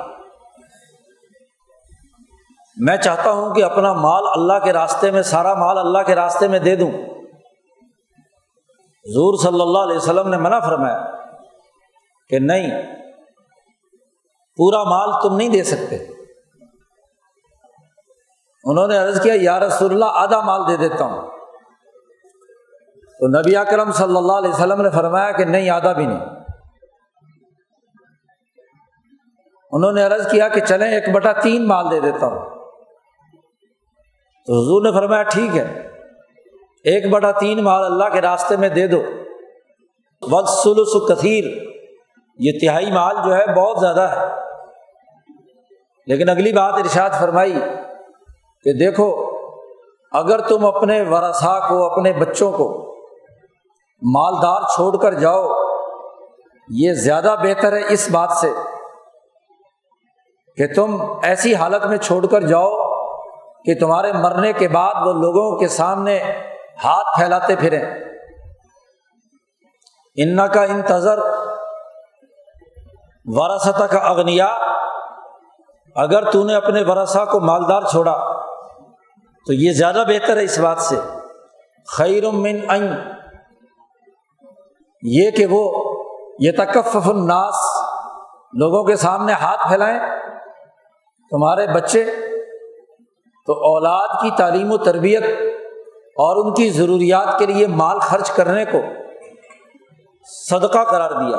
[2.77, 6.49] میں چاہتا ہوں کہ اپنا مال اللہ کے راستے میں، سارا مال اللہ کے راستے
[6.49, 6.91] میں دے دوں۔
[9.05, 11.03] حضور صلی اللہ علیہ وسلم نے منع فرمایا
[12.29, 12.83] کہ نہیں،
[14.57, 15.97] پورا مال تم نہیں دے سکتے۔
[18.65, 21.40] انہوں نے عرض کیا، یا رسول اللہ، آدھا مال دے دیتا ہوں۔
[23.21, 26.21] تو نبی اکرم صلی اللہ علیہ وسلم نے فرمایا کہ نہیں، آدھا بھی نہیں۔
[29.71, 32.39] انہوں نے عرض کیا کہ چلیں، ایک بٹا تین مال دے دیتا ہوں۔
[34.47, 35.91] تو حضور نے فرمایا، ٹھیک ہے،
[36.85, 39.03] ایک بٹا تین مال اللہ کے راستے میں دے دو۔
[40.23, 41.45] وسلس کثیر
[42.39, 44.29] یہ تہائی مال جو ہے، بہت زیادہ ہے۔
[46.07, 47.53] لیکن اگلی بات ارشاد فرمائی
[48.65, 49.31] کہ دیکھو،
[50.13, 52.90] اگر تم اپنے ورثا کو، اپنے بچوں کو
[54.03, 55.49] مالدار چھوڑ کر جاؤ،
[56.69, 58.53] یہ زیادہ بہتر ہے اس بات سے
[60.57, 62.71] کہ تم ایسی حالت میں چھوڑ کر جاؤ
[63.65, 66.19] کہ تمہارے مرنے کے بعد وہ لوگوں کے سامنے
[66.85, 67.85] ہاتھ پھیلاتے پھریں۔
[70.17, 71.19] ان کا انتظر
[73.25, 74.47] وراثت کا اگنیا
[75.97, 78.17] اگر تو نے اپنے ورثہ کو مالدار چھوڑا،
[79.47, 80.97] تو یہ زیادہ بہتر ہے اس بات سے۔
[81.89, 82.93] خیر من این
[85.03, 85.95] یہ کہ وہ
[86.39, 87.55] یہ تکف الناس،
[88.53, 89.99] لوگوں کے سامنے ہاتھ پھیلائیں۔
[91.31, 92.05] تمہارے بچے،
[93.47, 95.23] تو اولاد کی تعلیم و تربیت
[96.01, 98.79] اور ان کی ضروریات کے لیے مال خرچ کرنے کو
[100.25, 101.39] صدقہ قرار دیا۔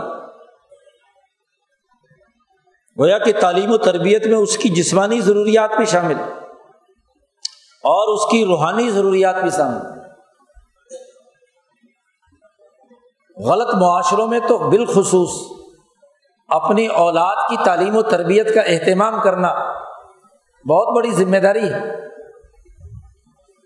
[2.99, 6.17] گویا کہ تعلیم و تربیت میں اس کی جسمانی ضروریات بھی شامل
[7.83, 10.00] اور اس کی روحانی ضروریات بھی شامل۔
[13.45, 15.61] غلط معاشروں میں تو بالخصوص
[16.47, 19.53] اپنی اولاد کی تعلیم و تربیت کا اہتمام کرنا
[20.69, 22.07] بہت بڑی ذمہ داری ہے۔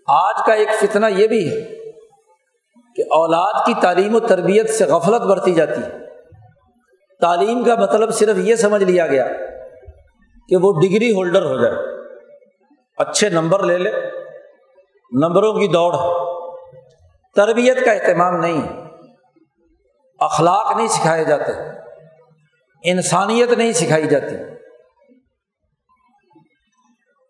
[0.06, 1.60] آج کا ایک فتنہ یہ بھی ہے
[2.96, 5.98] کہ اولاد کی تعلیم و تربیت سے غفلت برتی جاتی ہے۔
[7.20, 9.26] تعلیم کا مطلب صرف یہ سمجھ لیا گیا
[10.48, 11.74] کہ وہ ڈگری ہولڈر ہو جائے۔
[12.98, 13.90] اچھے نمبر لے لے،
[15.12, 15.96] نمبروں کی دوڑ۔
[17.36, 18.85] تربیت کا اہتمام نہیں۔
[20.20, 21.52] اخلاق نہیں سکھائے جاتے،
[22.84, 24.36] انسانیت نہیں سکھائی جاتی۔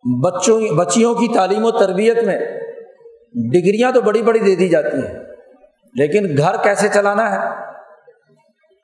[0.04, 2.38] بچوں بچیوں کی تعلیم و تربیت میں
[3.52, 5.14] ڈگریاں تو بڑی بڑی دے دی جاتی ہیں،
[5.94, 7.38] لیکن گھر کیسے چلانا ہے؟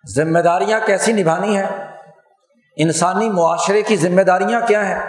[0.05, 1.67] ذمہ داریاں کیسی نبھانی ہیں؟
[2.77, 5.01] انسانی معاشرے کی ذمہ داریاں کیا ہیں؟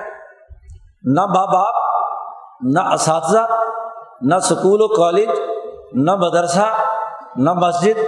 [1.04, 1.76] نہ ماں باپ،
[2.74, 3.46] نہ اساتذہ،
[4.22, 5.30] نہ اسکول و کالج،
[5.94, 6.68] نہ مدرسہ،
[7.36, 8.00] نہ مسجد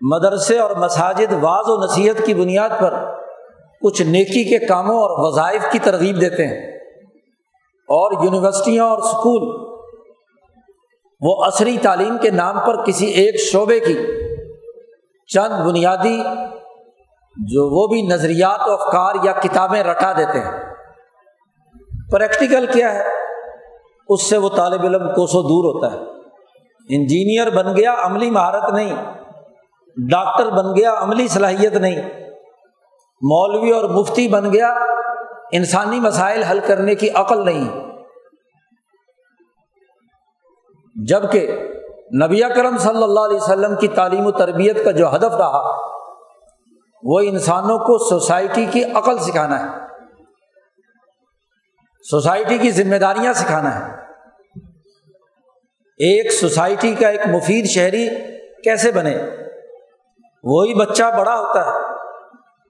[0.00, 2.94] مدرسے اور مساجد بعض و نصیحت کی بنیاد پر
[3.82, 6.78] کچھ نیکی کے کاموں اور وظائف کی ترغیب دیتے ہیں۔
[7.72, 9.68] اور یونیورسٹیاں اور اسکول
[11.20, 13.98] وہ عصری تعلیم کے نام پر کسی ایک شعبے کی
[15.26, 16.22] چند بنیادی
[17.46, 20.74] جو وہ بھی نظریات و افکار یا کتابیں رٹا دیتے ہیں۔
[22.12, 23.02] پریکٹیکل کیا ہے؟
[24.08, 25.98] اس سے وہ طالب علم کوسوں دور ہوتا ہے۔
[26.88, 28.96] انجینئر بن گیا، عملی مہارت نہیں۔
[30.10, 32.02] ڈاکٹر بن گیا، عملی صلاحیت نہیں۔
[33.22, 34.74] مولوی اور مفتی بن گیا،
[35.52, 37.88] انسانی مسائل حل کرنے کی عقل نہیں۔
[40.94, 41.68] جبکہ
[42.24, 45.76] نبی کرم صلی اللہ علیہ وسلم کی تعلیم و تربیت کا جو ہدف رہا،
[47.02, 49.78] وہ انسانوں کو سوسائٹی کی عقل سکھانا ہے۔
[52.10, 53.94] سوسائٹی کی ذمہ داریاں سکھانا ہے۔
[55.98, 58.08] ایک سوسائٹی کا ایک مفید شہری
[58.64, 59.37] کیسے بنے؟
[60.44, 61.86] وہی بچہ بڑا ہوتا ہے۔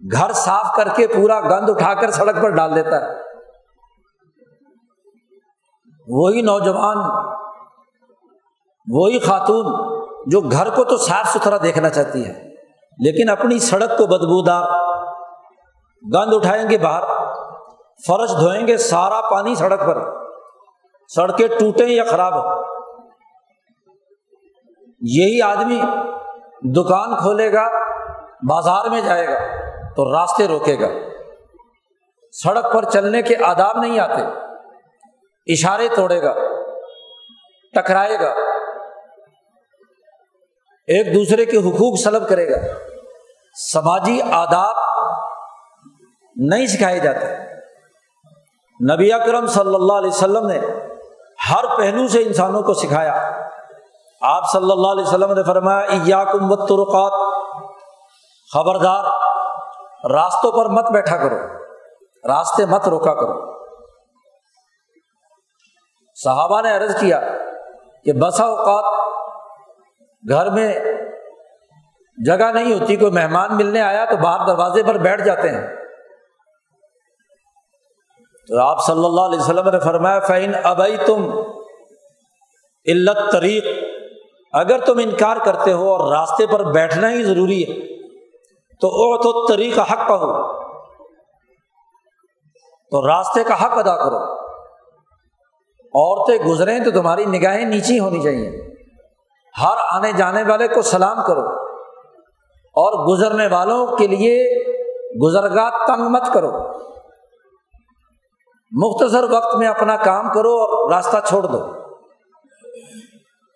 [0.03, 3.17] گھر صاف کر کے پورا گند اٹھا کر سڑک پر ڈال دیتا ہے۔
[6.09, 6.99] وہی نوجوان،
[8.87, 9.67] وہی خاتون
[10.27, 12.33] جو گھر کو تو صاف ستھرا دیکھنا چاہتی ہے،
[12.99, 14.63] لیکن اپنی سڑک کو بدبودار،
[16.03, 17.03] گند اٹھائیں گے باہر،
[18.07, 20.03] فرش دھوئیں گے سارا پانی سڑک پر،
[21.11, 22.63] سڑکیں ٹوٹیں یا خراب ہو
[25.01, 25.81] یہی آدمی
[26.63, 27.69] دکان کھولے گا،
[28.49, 29.39] بازار میں جائے گا،
[29.97, 30.89] تو راستے روکے گا۔
[32.33, 34.23] سڑک پر چلنے کے آداب نہیں آتے۔
[35.53, 36.35] اشارے توڑے گا،
[37.75, 38.35] ٹکرائے گا۔
[40.87, 42.57] ایک دوسرے کے حقوق سلب کرے گا۔
[43.73, 44.75] سماجی آداب
[46.37, 47.27] نہیں سکھائے جاتے۔
[48.95, 50.59] نبی اکرم صلی اللہ علیہ وسلم نے
[51.51, 53.48] ہر پہلو سے انسانوں کو سکھایا۔
[54.23, 57.13] آپ صلی اللہ علیہ وسلم نے فرمایا کم ترقات
[58.53, 59.05] خبردار،
[60.11, 61.37] راستوں پر مت بیٹھا کرو،
[62.29, 63.55] راستے مت روکا کرو۔
[66.15, 67.21] صحابہ نے عرض کیا
[68.05, 68.85] کہ بسا اوقات
[70.29, 70.75] گھر میں
[72.27, 75.67] جگہ نہیں ہوتی، کوئی مہمان ملنے آیا تو باہر دروازے پر بیٹھ جاتے ہیں۔
[78.49, 81.31] تو آپ صلی اللہ علیہ وسلم نے فرمایا فین ابئی تم
[82.87, 83.65] علت طریق
[84.53, 87.99] اگر تم انکار کرتے ہو اور راستے پر بیٹھنا ہی ضروری ہے،
[88.81, 90.59] تو او تو طریق حق کا ہو
[92.91, 94.49] تو راستے کا حق ادا کرو۔
[95.95, 98.75] عورتیں گزریں تو تمہاری نگاہیں نیچی ہونی چاہیے۔
[99.63, 101.69] ہر آنے جانے والے کو سلام کرو۔
[102.69, 104.65] اور گزرنے والوں کے لیے
[105.27, 106.53] گزرگاہ تنگ مت کرو۔
[108.71, 111.78] مختصر وقت میں اپنا کام کرو اور راستہ چھوڑ دو۔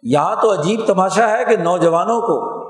[0.03, 2.63] یہاں تو عجیب تماشا ہے کہ نوجوانوں کو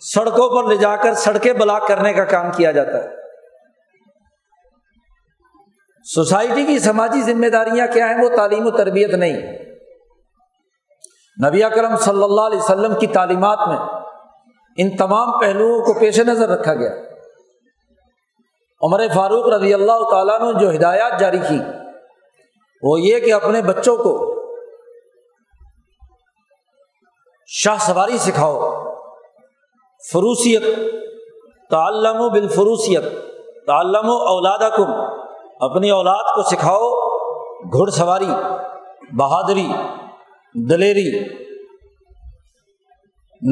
[0.00, 3.08] سڑکوں پر لے جا کر سڑکیں بلاک کرنے کا کام کیا جاتا ہے۔
[6.04, 9.58] سوسائٹی کی سماجی ذمہ داریاں کیا ہیں؟ وہ تعلیم و تربیت نہیں۔
[11.48, 13.78] نبی اکرم صلی اللہ علیہ وسلم کی تعلیمات میں
[14.76, 16.90] ان تمام پہلوؤں کو پیش نظر رکھا گیا۔
[18.82, 21.58] عمر فاروق رضی اللہ تعالیٰ نے جو ہدایات جاری کی،
[22.82, 24.33] وہ یہ کہ اپنے بچوں کو
[27.56, 28.60] شاہ سواری سکھاؤ۔
[30.12, 30.62] فروسیت
[31.70, 33.02] تعلم و بالفروسیت
[33.66, 34.92] تعلم و اولاد کم
[35.60, 36.90] اپنی اولاد کو سکھاؤ۔
[37.72, 38.28] گھڑ سواری،
[39.16, 39.72] بہادری،
[40.70, 41.24] دلیری،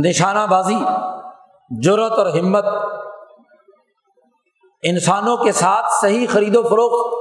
[0.09, 0.85] نشانہ بازی
[1.83, 2.65] جرت اور ہمت۔
[4.83, 7.15] انسانوں کے ساتھ صحیح خرید و فروخت،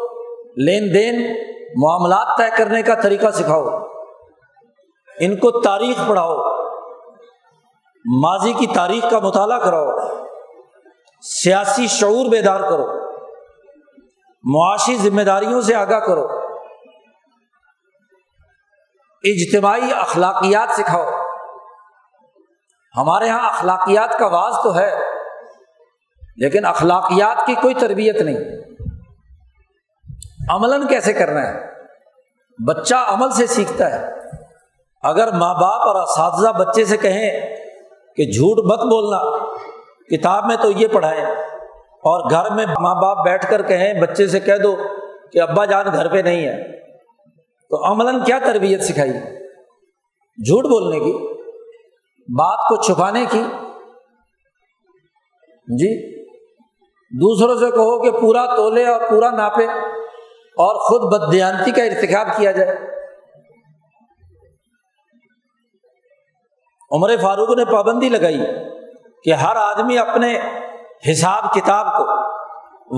[0.58, 1.32] لین دین،
[1.84, 3.66] معاملات طے کرنے کا طریقہ سکھاؤ۔
[5.20, 6.51] ان کو تاریخ پڑھاؤ۔
[8.06, 9.88] ماضی کی تاریخ کا مطالعہ کراؤ،
[11.22, 12.86] سیاسی شعور بیدار کرو،
[14.44, 16.28] معاشی ذمہ داریوں سے آگاہ کرو،
[19.24, 21.06] اجتماعی اخلاقیات سکھاؤ۔
[22.98, 24.96] ہمارے یہاں اخلاقیات کا واز تو ہے،
[26.38, 28.38] لیکن اخلاقیات کی کوئی تربیت نہیں۔
[30.50, 31.72] عمل کیسے کرنا ہے؟
[32.68, 34.14] بچہ عمل سے سیکھتا ہے۔
[35.04, 37.61] اگر ماں باپ اور اساتذہ بچے سے کہیں
[38.16, 39.48] کہ جھوٹ مت بولنا۔
[40.16, 41.26] کتاب میں تو یہ پڑھائیں
[41.82, 44.76] اور گھر میں ماں باپ بیٹھ کر کہیں، بچے سے کہہ دو
[45.32, 46.82] کہ ابا جان گھر پہ نہیں ہے۔
[47.70, 49.12] تو عملاً کیا تربیت سکھائی؟
[50.46, 51.28] جھوٹ بولنے کی،
[52.34, 53.44] بات کو چھپانے کی۔
[55.68, 56.22] جی
[57.22, 59.66] دوسروں سے کہو کہ پورا تولے اور پورا ناپے
[60.58, 63.01] اور خود بدیانتی کا ارتخاب کیا جائے۔
[66.92, 68.40] عمر فاروق نے پابندی لگائی
[69.24, 70.40] کہ ہر آدمی اپنے
[71.12, 72.04] حساب کتاب کو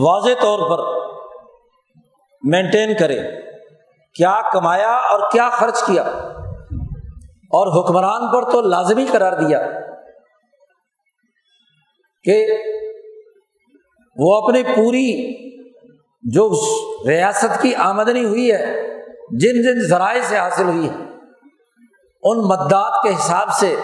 [0.06, 0.84] واضح طور پر
[2.44, 3.20] مینٹین کرے،
[4.16, 6.04] کیا کمایا اور کیا خرچ کیا۔
[7.56, 9.60] اور حکمران پر تو لازمی قرار دیا
[12.24, 12.48] کہ
[14.18, 15.10] وہ اپنی پوری
[16.24, 16.50] جو
[17.08, 18.66] ریاست کی آمدنی ہوئی ہے،
[19.40, 20.96] جن جن ذرائع سے حاصل ہوئی ہے
[22.24, 23.76] ان مدات کے حساب سے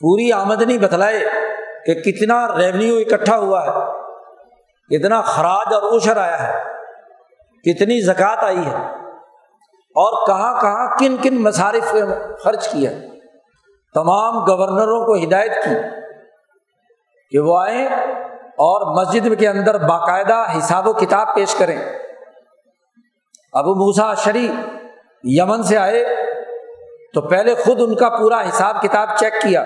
[0.00, 1.20] پوری آمدنی بتلائے
[1.86, 3.70] کہ کتنا ریونیو اکٹھا ہوا ہے،
[4.90, 6.62] کتنا خراج اور اوشر آیا ہے،
[7.64, 8.76] کتنی زکوٰۃ آئی ہے،
[9.96, 11.94] اور کہاں کہاں کن کن مصارف
[12.44, 12.90] خرچ کیا۔
[13.94, 15.74] تمام گورنروں کو ہدایت کی
[17.32, 17.86] کہ وہ آئیں
[18.66, 21.78] اور مسجد کے اندر باقاعدہ حساب و کتاب پیش کریں۔
[23.52, 24.48] ابو موسا شری
[25.24, 26.04] یمن سے آئے۔
[27.14, 29.64] تو پہلے خود ان کا پورا حساب کتاب چیک کیا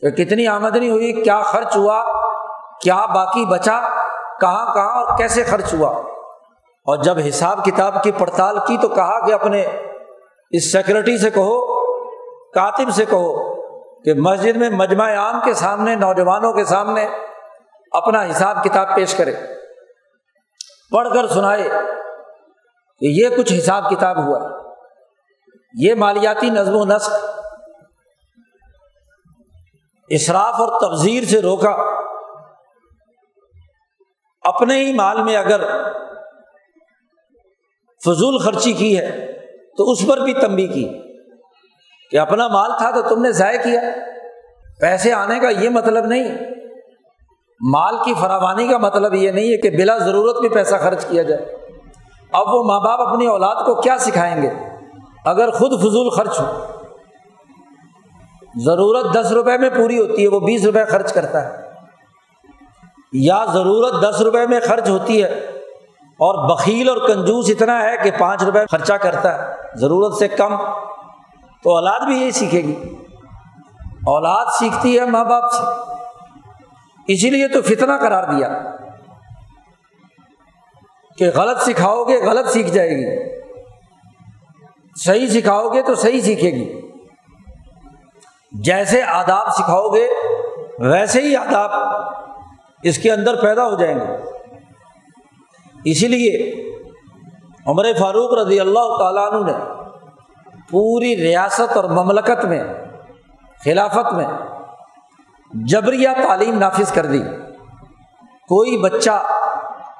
[0.00, 2.04] کہ کتنی آمدنی ہوئی، کیا خرچ ہوا،
[2.80, 3.80] کیا باقی بچا،
[4.40, 5.90] کہاں کہاں اور کیسے خرچ ہوا۔
[6.86, 9.66] اور جب حساب کتاب کی پڑتال کی تو کہا کہ اپنے
[10.50, 11.80] اس سیکورٹی سے کہو،
[12.50, 13.54] کاتب سے کہو
[14.02, 17.08] کہ مسجد میں مجمع عام کے سامنے، نوجوانوں کے سامنے
[17.92, 19.34] اپنا حساب کتاب پیش کرے۔
[20.90, 21.68] پڑھ کر سنائے
[23.00, 24.63] کہ یہ کچھ حساب کتاب ہوا۔
[25.74, 27.12] یہ مالیاتی نظم و نسق
[30.10, 31.76] اصراف اور تبزیر سے روکا۔
[34.42, 35.88] اپنے ہی مال میں اگر
[38.04, 39.32] فضول خرچی کی ہے،
[39.76, 40.88] تو اس پر بھی تمبی کی
[42.10, 43.80] کہ اپنا مال تھا تو تم نے ضائع کیا۔
[44.80, 46.38] پیسے آنے کا یہ مطلب نہیں۔
[47.70, 51.22] مال کی فراوانی کا مطلب یہ نہیں ہے کہ بلا ضرورت بھی پیسہ خرچ کیا
[51.22, 51.42] جائے۔
[52.32, 54.73] اب وہ ماں باپ اپنی اولاد کو کیا سکھائیں گے؟
[55.24, 56.64] اگر خود فضول خرچ ہو،
[58.64, 61.64] ضرورت دس روپے میں پوری ہوتی ہے، وہ بیس روپے خرچ کرتا ہے۔
[63.12, 65.28] یا ضرورت دس روپے میں خرچ ہوتی ہے
[66.02, 70.56] اور بکیل اور کنجوس اتنا ہے کہ پانچ روپے خرچہ کرتا ہے، ضرورت سے کم
[71.62, 72.74] تو اولاد بھی یہی سیکھے گی۔
[74.06, 75.62] اولاد سیکھتی ہے ماں باپ سے۔
[77.12, 78.48] اسی لیے تو فتنا قرار دیا
[81.18, 83.33] کہ غلط سکھاؤ گے، غلط سیکھ جائے گی۔
[84.96, 86.80] صحیح سکھاؤ گے تو صحیح سیکھے گی۔
[88.52, 90.08] جیسے آداب سکھاؤ گے،
[90.78, 91.70] ویسے ہی آداب
[92.82, 94.16] اس کے اندر پیدا ہو جائیں گے۔
[95.84, 96.64] اسی لیے
[97.66, 99.58] عمر فاروق رضی اللہ تعالیٰ عنہ نے
[100.70, 102.64] پوری ریاست اور مملکت میں،
[103.64, 104.26] خلافت میں
[105.52, 107.22] جبریہ تعلیم نافذ کر دی۔
[108.48, 109.22] کوئی بچہ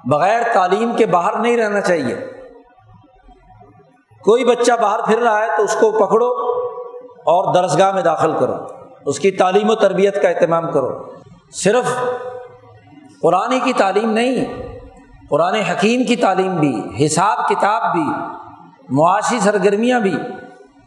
[0.05, 2.34] بغیر تعلیم کے باہر نہیں رہنا چاہیے۔
[4.25, 6.29] کوئی بچہ باہر پھر رہا ہے تو اس کو پکڑو
[7.27, 8.55] اور درسگاہ میں داخل کرو،
[9.07, 11.03] اس کی تعلیم و تربیت کا اہتمام کرو۔
[11.53, 11.85] صرف
[13.23, 14.45] قرآن کی تعلیم نہیں،
[15.31, 18.05] قرآن حکیم کی تعلیم بھی، حساب کتاب بھی،
[18.89, 20.17] معاشی سرگرمیاں بھی،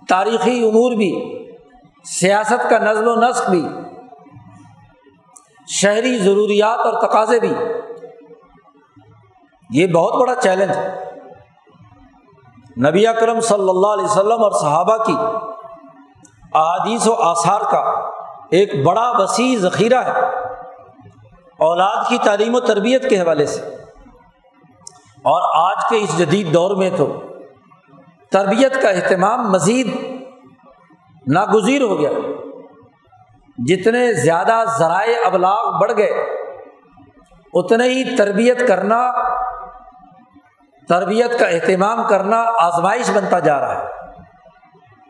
[0.10, 1.44] تاریخی امور بھی،
[2.06, 3.68] سیاست کا نظم و نسق بھی،
[5.68, 7.54] شہری ضروریات اور تقاضے بھی۔
[9.70, 11.07] یہ بہت بڑا چیلنج ہے۔
[12.86, 15.16] نبی اکرم صلی اللہ علیہ وسلم اور صحابہ کی
[16.54, 17.80] احادیث و آثار کا
[18.52, 20.20] ایک بڑا وسیع ذخیرہ ہے۔
[21.60, 23.62] اولاد کی تعلیم و تربیت کے حوالے سے۔
[25.18, 27.22] اور آج کے اس جدید دور میں تو
[28.32, 29.96] تربیت کا اہتمام مزید
[31.28, 32.10] ناگزیر ہو گیا۔
[33.58, 36.12] جتنے زیادہ ذرائع ابلاغ بڑھ گئے،
[37.54, 39.12] اتنے ہی تربیت کرنا
[40.90, 43.86] تربیت کا اہتمام کرنا آزمائش بنتا جا رہا ہے۔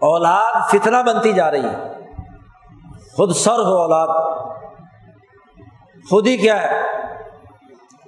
[0.02, 2.04] اولاد فتنا بنتی جا رہی ہے۔
[3.16, 4.08] خود سر ہو اولاد۔
[6.10, 6.82] خود ہی کیا ہے؟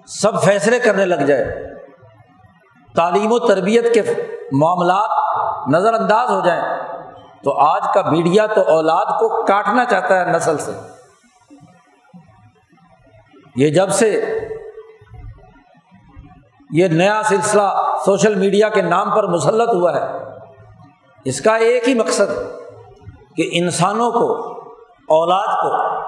[0.08, 1.76] سب فیصلے کرنے لگ جائے۔
[2.96, 4.02] تعلیم و تربیت کے
[4.52, 5.10] معاملات
[5.68, 6.64] نظر انداز ہو جائیں۔
[7.44, 10.72] تو آج کا میڈیا تو اولاد کو کاٹنا چاہتا ہے نسل سے۔
[13.56, 14.39] یہ جب سے
[16.70, 20.18] یہ نیا سلسلہ سوشل میڈیا کے نام پر مسلط ہوا ہے۔
[21.26, 22.32] اس کا ایک ہی مقصد
[23.36, 24.36] کہ انسانوں کو،
[25.08, 26.00] اولاد کو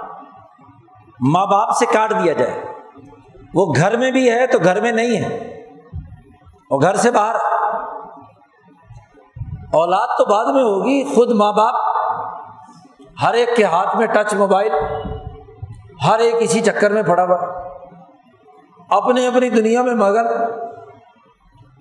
[1.20, 2.64] ماں باپ سے کاٹ دیا جائے۔
[3.54, 5.38] وہ گھر میں بھی ہے تو گھر میں نہیں ہے۔
[6.70, 7.36] اور گھر سے باہر۔
[9.74, 11.76] اولاد تو بعد میں ہوگی، خود ماں باپ
[13.22, 14.72] ہر ایک کے ہاتھ میں ٹچ موبائل،
[16.08, 17.71] ہر ایک اسی چکر میں پڑا ہوا۔
[18.92, 20.28] اپنی اپنی دنیا میں مگن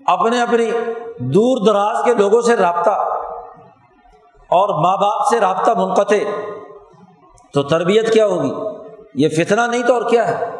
[0.07, 0.71] اپنے اپنی
[1.19, 2.91] دور دراز کے لوگوں سے رابطہ
[4.51, 6.17] اور ماں باپ سے رابطہ منقطع
[7.55, 8.53] تو تربیت کیا ہوگی؟
[9.15, 10.57] یہ فتنا نہیں تو اور کیا ہے؟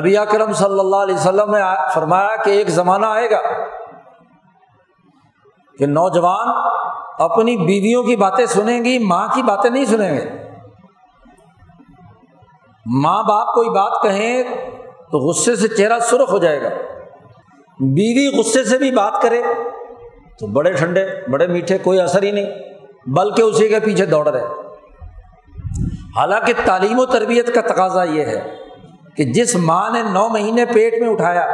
[0.00, 1.60] نبی اکرم صلی اللہ علیہ وسلم نے
[1.94, 3.40] فرمایا کہ ایک زمانہ آئے گا
[5.78, 6.48] کہ نوجوان
[7.18, 10.30] اپنی بیویوں کی باتیں سنیں گی، ماں کی باتیں نہیں سنیں گے۔
[12.86, 14.42] ماں باپ کوئی بات کہیں
[15.10, 16.68] تو غصے سے چہرہ سرخ ہو جائے گا۔
[17.80, 19.42] بیوی غصے سے بھی بات کرے۔
[20.40, 22.46] تو بڑے ٹھنڈے، بڑے میٹھے، کوئی اثر ہی نہیں۔
[23.06, 24.44] بلکہ اسی کے پیچھے دوڑ رہے۔
[26.16, 28.56] حالانکہ تعلیم و تربیت کا تقاضا یہ ہے
[29.16, 31.46] کہ جس ماں نے نو مہینے پیٹ میں اٹھایا،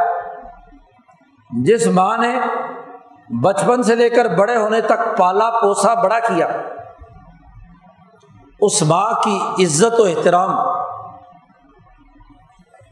[1.63, 2.39] جس ماں نے
[3.41, 6.47] بچپن سے لے کر بڑے ہونے تک پالا پوسا بڑا کیا،
[8.61, 10.74] اس ماں کی عزت و احترام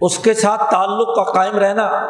[0.01, 2.07] اس کے ساتھ تعلق کا قائم رہنا،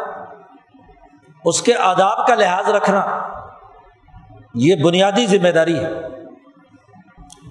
[1.45, 3.29] اس کے آداب کا لحاظ رکھنا،
[4.53, 5.89] یہ بنیادی ذمہ داری ہے۔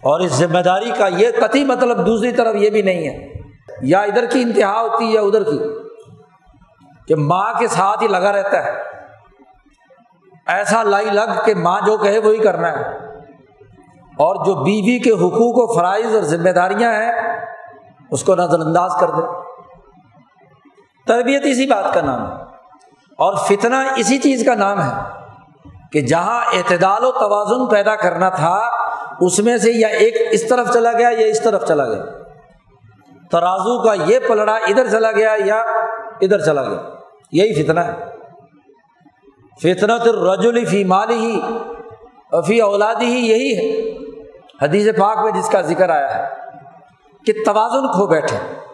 [0.03, 3.33] اور اس ذمہ داری کا یہ قطعی مطلب دوسری طرف یہ بھی نہیں ہے۔
[3.83, 5.59] یا ادھر کی انتہا ہوتی ہے یا ادھر کی۔
[7.09, 8.83] کہ ماں کے ساتھ ہی لگا رہتا ہے۔
[10.47, 12.97] ایسا لائی لگ کہ ماں جو کہے وہی کرنا ہے۔
[14.03, 17.45] اور جو بیوی کے حقوق و فرائض اور ذمہ داریاں ہیں،
[18.11, 19.52] اس کو نظر انداز کر دے
[21.07, 22.43] تربیت اسی بات کا نام ہے
[23.19, 24.91] اور فتنہ اسی چیز کا نام ہے
[25.93, 28.69] کہ جہاں اعتدال و توازن پیدا کرنا تھا،
[29.21, 32.03] اس میں سے یا ایک اس طرف چلا گیا یا اس طرف چلا گیا۔
[33.31, 35.63] ترازو کا یہ پلڑا ادھر چلا گیا یا
[36.21, 36.79] ادھر چلا گیا۔
[37.33, 37.93] یہی فتنا ہے۔
[39.63, 41.41] فطرت الرجل فی مالی ہی
[42.47, 43.93] فی اولادی ہی یہی ہے۔
[44.65, 46.29] حدیث پاک میں جس کا ذکر آیا ہے
[47.27, 48.72] کہ توازن کھو بیٹھے۔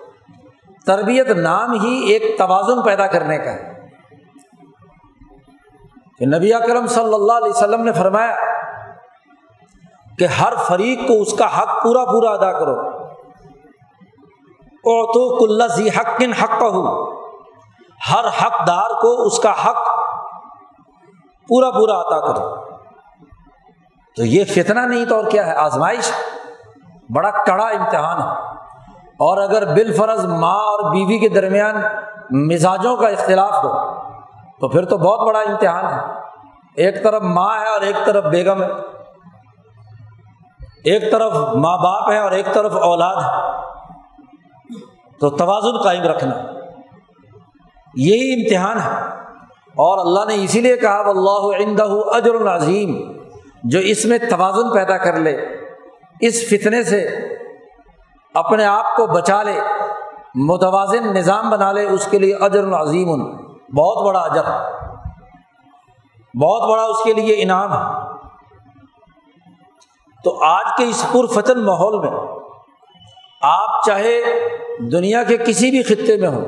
[0.89, 3.89] تربیت نام ہی ایک توازن پیدا کرنے کا ہے۔
[6.19, 8.37] کہ نبی کرم صلی اللہ علیہ وسلم نے فرمایا
[10.19, 12.81] کہ ہر فریق کو اس کا حق پورا پورا ادا کرو۔
[14.61, 17.19] او تو کل حق کن حق کا
[18.11, 19.87] ہر حقدار کو اس کا حق
[21.49, 22.65] پورا پورا ادا کرو۔
[24.17, 26.13] تو یہ فتنہ نہیں تو اور کیا ہے؟ آزمائش۔
[27.15, 28.48] بڑا کڑا امتحان ہے۔
[29.19, 31.75] اور اگر بال فرض ماں اور بیوی کے درمیان
[32.31, 34.01] مزاجوں کا اختلاف ہو،
[34.61, 36.15] تو پھر تو بہت بڑا امتحان ہے۔
[36.77, 38.69] ایک طرف ماں ہے اور ایک طرف بیگم ہے۔
[40.85, 43.63] ایک طرف ماں باپ ہے اور ایک طرف اولاد ہے۔
[45.21, 46.35] تو توازن قائم رکھنا۔
[47.95, 49.19] یہی امتحان ہے۔
[49.69, 53.13] اور اللہ نے اسی لیے کہا اللہ عندہ اجر العظیم
[53.63, 55.37] جو اس میں توازن پیدا کر لے،
[56.21, 57.28] اس فتنے سے
[58.39, 59.61] اپنے آپ کو بچا لے،
[60.35, 63.15] متوازن نظام بنا لے، اس کے لیے اجر العظیم
[63.77, 64.51] بہت بڑا اجر،
[66.35, 68.17] بہت بڑا اس کے لیے انعام۔ ہے
[70.25, 72.11] تو آج کے اس پرفتن ماحول میں
[73.43, 74.21] آپ چاہے
[74.93, 76.45] دنیا کے کسی بھی خطے میں ہوں،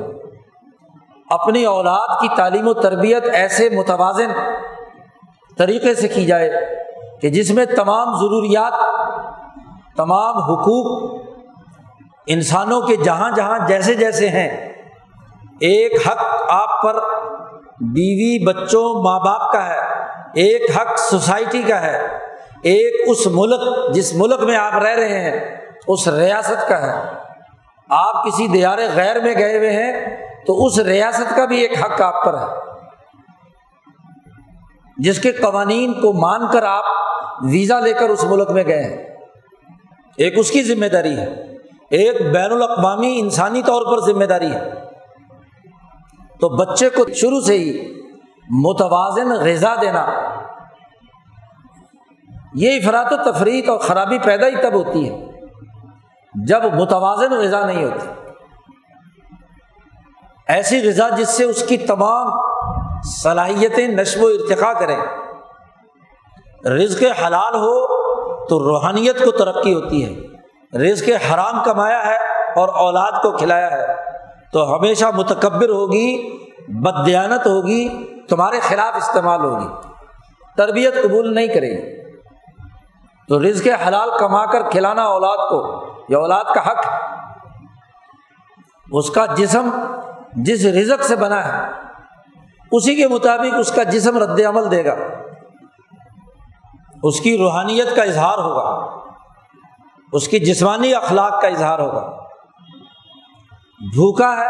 [1.29, 4.31] اپنی اولاد کی تعلیم و تربیت ایسے متوازن
[5.57, 6.49] طریقے سے کی جائے
[7.21, 8.73] کہ جس میں تمام ضروریات،
[9.97, 10.87] تمام حقوق
[12.33, 14.73] انسانوں کے جہاں جہاں جیسے جیسے ہیں،
[15.59, 16.93] ایک حق آپ پر
[17.81, 19.79] بیوی بچوں ماں باپ کا ہے،
[20.35, 22.07] ایک حق سوسائٹی کا ہے،
[22.63, 25.57] ایک اس ملک جس ملک میں آپ رہ رہے ہیں،
[25.87, 27.09] اس ریاست کا ہے۔
[27.89, 30.17] آپ کسی دیار غیر میں گئے ہوئے ہیں
[30.47, 32.45] تو اس ریاست کا بھی ایک حق آپ پر ہے۔
[34.97, 36.83] جس کے قوانین کو مان کر آپ
[37.41, 39.15] ویزا لے کر اس ملک میں گئے ہیں۔
[40.17, 41.50] ایک اس کی ذمہ داری ہے۔
[41.91, 44.71] ایک بین الاقوامی انسانی طور پر ذمہ داری ہے۔
[46.39, 47.93] تو بچے کو شروع سے ہی
[48.49, 50.07] متوازن غذا دینا،
[52.53, 55.25] یہ افراد و تفریح اور خرابی پیدا ہی تب ہوتی ہے
[56.47, 58.07] جب متوازن غذا نہیں ہوتی۔
[60.47, 62.27] ایسی غذا جس سے اس کی تمام
[63.03, 64.97] صلاحیتیں نشو و ارتقا کریں۔
[66.67, 67.87] رزق حلال ہو
[68.45, 70.30] تو روحانیت کو ترقی ہوتی ہے۔
[70.73, 72.15] رزق حرام کمایا ہے
[72.55, 73.87] اور اولاد کو کھلایا ہے،
[74.53, 79.67] تو ہمیشہ متکبر ہوگی بدیانت ہوگی، تمہارے خلاف استعمال ہوگی۔
[80.57, 82.11] تربیت قبول نہیں کرے گی۔
[83.27, 86.85] تو رزق حلال کما کر کھلانا اولاد کو، یہ اولاد کا حق۔
[88.91, 89.69] اس کا جسم
[90.33, 91.71] جس رزق سے بنا ہے،
[92.71, 94.95] اسی کے مطابق اس کا جسم رد عمل دے گا۔
[97.03, 99.00] اس کی روحانیت کا اظہار ہوگا۔
[100.13, 102.17] اس کی جسمانی اخلاق کا اظہار ہوگا۔
[103.79, 104.49] بھوکا ہے،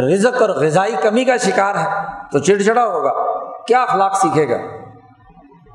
[0.00, 1.86] رزق اور غذائی کمی کا شکار ہے،
[2.32, 3.12] تو چڑچڑا ہوگا۔
[3.64, 4.56] کیا اخلاق سیکھے گا؟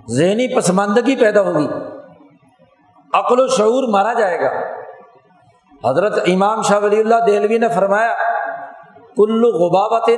[0.10, 1.68] ذہنی پسماندگی پیدا ہوگی۔
[3.14, 4.50] عقل و شعور مارا جائے گا۔
[5.90, 8.14] حضرت امام شاہ ولی اللہ دہلوی نے فرمایا
[9.16, 10.10] کلو غبابت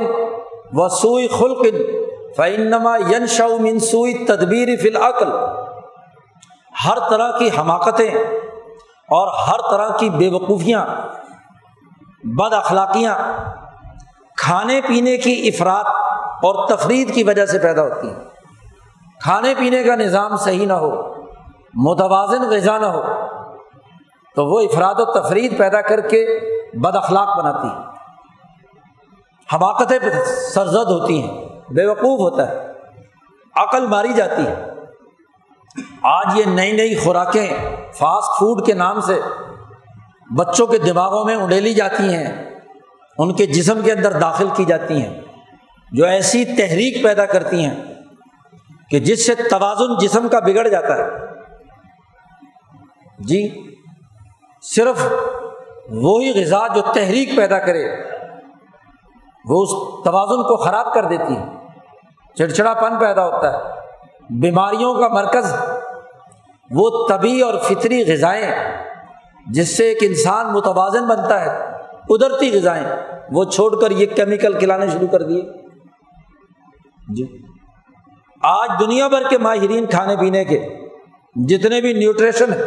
[0.73, 1.65] وسوئی خلق
[2.37, 5.27] فعنما ین شو منسوئی تدبیر فی العقل۔
[6.85, 8.11] ہر طرح کی حماقتیں
[9.09, 10.85] اور ہر طرح کی بے وقوفیاں،
[12.23, 13.15] بد اخلاقیاں،
[14.37, 15.83] کھانے پینے کی افراد
[16.43, 18.23] اور تفرید کی وجہ سے پیدا ہوتی ہیں۔
[19.21, 20.91] کھانے پینے کا نظام صحیح نہ ہو،
[21.73, 23.03] متوازن غذا نہ ہو،
[24.35, 26.25] تو وہ افراد و تفرید پیدا کر کے
[26.73, 27.67] بد اخلاق بناتی
[29.53, 32.71] حماقتیں سرزد ہوتی ہیں، بے وقوف ہوتا ہے،
[33.55, 34.74] عقل ماری جاتی ہے۔
[36.01, 37.47] آج یہ نئی نئی خوراکیں
[37.93, 39.21] فاسٹ فوڈ کے نام سے
[40.37, 42.59] بچوں کے دماغوں میں اڈیلی جاتی ہیں،
[43.17, 45.21] ان کے جسم کے اندر داخل کی جاتی ہیں،
[45.91, 47.83] جو ایسی تحریک پیدا کرتی ہیں
[48.89, 51.09] کہ جس سے توازن جسم کا بگڑ جاتا ہے۔
[53.19, 53.71] جی
[54.61, 55.13] صرف
[55.89, 57.85] وہی غذا جو تحریک پیدا کرے،
[59.49, 61.45] وہ اس توازن کو خراب کر دیتی ہے۔
[62.37, 63.84] چڑچڑا پن پیدا ہوتا ہے۔
[64.29, 65.55] بیماریوں کا مرکز،
[66.71, 68.51] وہ طبی اور فطری غذائیں،
[69.47, 71.59] جس سے ایک انسان متوازن بنتا ہے،
[72.09, 72.83] قدرتی غذائیں،
[73.31, 75.41] وہ چھوڑ کر یہ کیمیکل کھلانے شروع کر دیے۔
[77.15, 77.23] جی۔
[78.43, 80.79] آج دنیا بھر کے ماہرین کھانے پینے کے
[81.35, 82.63] جتنے بھی نیوٹریشن ہیں،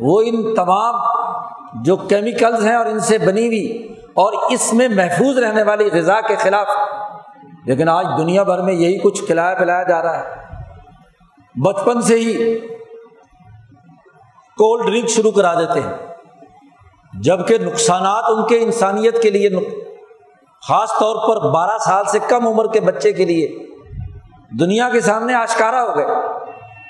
[0.00, 0.94] وہ ان تمام
[1.82, 6.20] جو کیمیکلز ہیں اور ان سے بنی ہوئی اور اس میں محفوظ رہنے والی غذا
[6.20, 6.66] کے خلاف،
[7.66, 10.45] لیکن آج دنیا بھر میں یہی کچھ کھلایا پلایا جا رہا ہے۔
[11.64, 12.58] بچپن سے ہی
[14.58, 15.92] کولڈ ڈرنک شروع کرا دیتے ہیں۔
[17.20, 19.50] جبکہ نقصانات ان کے انسانیت کے لیے
[20.68, 23.66] خاص طور پر بارہ سال سے کم عمر کے بچے کے لیے
[24.60, 26.06] دنیا کے سامنے آشکارا ہو گئے۔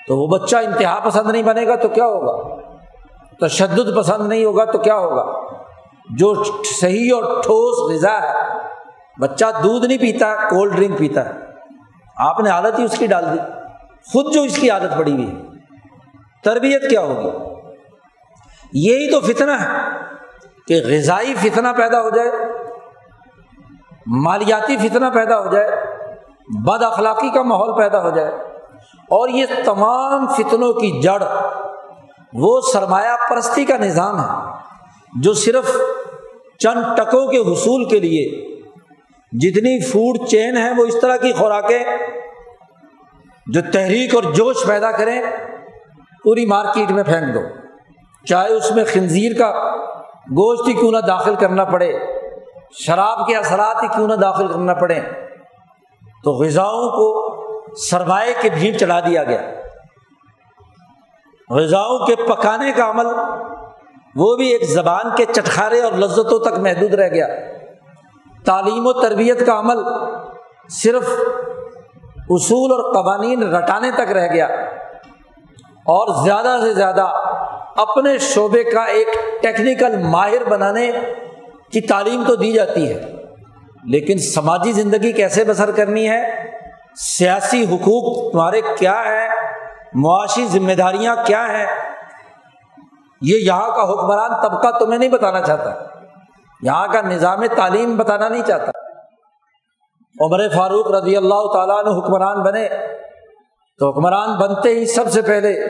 [0.08, 2.56] تو وہ بچہ انتہا پسند نہیں بنے گا تو کیا ہوگا؟
[3.40, 5.40] تشدد پسند نہیں ہوگا تو کیا ہوگا؟
[6.10, 6.44] جو
[6.80, 8.34] صحیح اور ٹھوس غذا ہے،
[9.20, 11.32] بچہ دودھ نہیں پیتا، کولڈ ڈرنک پیتا ہے۔
[12.16, 13.65] آپ نے عادت ہی اس کی ڈال دی۔
[14.12, 15.42] خود جو اس کی عادت پڑی ہوئی ہے۔
[16.44, 17.56] تربیت کیا ہوگی؟
[18.72, 19.90] یہی تو فتنا ہے
[20.66, 22.30] کہ غذائی فتنا پیدا ہو جائے،
[24.06, 25.70] مالیاتی فتنا پیدا ہو جائے،
[26.64, 28.32] بد اخلاقی کا ماحول پیدا ہو جائے۔
[28.94, 31.22] اور یہ تمام فتنوں کی جڑ،
[32.32, 34.52] وہ سرمایہ پرستی کا نظام ہے،
[35.22, 35.76] جو صرف
[36.58, 38.56] چند ٹکوں کے حصول کے لیے،
[39.32, 41.84] جتنی فوڈ چین ہے وہ اس طرح کی خوراکیں
[43.46, 45.22] جو تحریک اور جوش پیدا کریں،
[46.24, 47.40] پوری مارکیٹ میں پھینک دو۔
[48.26, 49.50] چاہے اس میں خنزیر کا
[50.30, 51.92] گوشت ہی کیوں نہ داخل کرنا پڑے،
[52.78, 55.00] شراب کے اثرات ہی کیوں نہ داخل کرنا پڑے،
[56.24, 57.06] تو غذاؤں کو
[57.76, 59.42] سرمائے کے بھیڑ چڑھا دیا گیا۔
[61.50, 63.06] غذاؤں کے پکانے کا عمل،
[64.16, 67.26] وہ بھی ایک زبان کے چٹخارے اور لذتوں تک محدود رہ گیا۔
[68.44, 69.78] تعلیم و تربیت کا عمل
[70.68, 71.08] صرف
[72.30, 74.46] اصول اور قوانین رٹانے تک رہ گیا
[75.66, 77.02] اور زیادہ سے زیادہ
[77.76, 79.08] اپنے شعبے کا ایک
[79.42, 80.90] ٹیکنیکل ماہر بنانے
[81.72, 83.00] کی تعلیم تو دی جاتی ہے۔
[83.84, 86.50] لیکن سماجی زندگی کیسے بسر کرنی ہے؟
[86.96, 89.28] سیاسی حقوق تمہارے کیا ہے
[89.94, 91.66] معاشی ذمہ داریاں کیا ہیں؟
[93.20, 95.70] یہ یہاں کا حکمران طبقہ تمہیں نہیں بتانا چاہتا۔
[96.62, 98.85] یہاں کا نظام تعلیم بتانا نہیں چاہتا۔
[100.20, 102.68] عمر فاروق رضی اللہ تعالیٰ نے حکمران بنے۔
[103.78, 105.68] تو حکمران بنتے ہی سب سے پہلے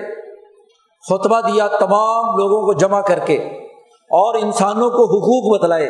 [1.08, 3.36] خطبہ دیا تمام لوگوں کو جمع کر کے
[3.92, 5.88] اور انسانوں کو حقوق بتلائے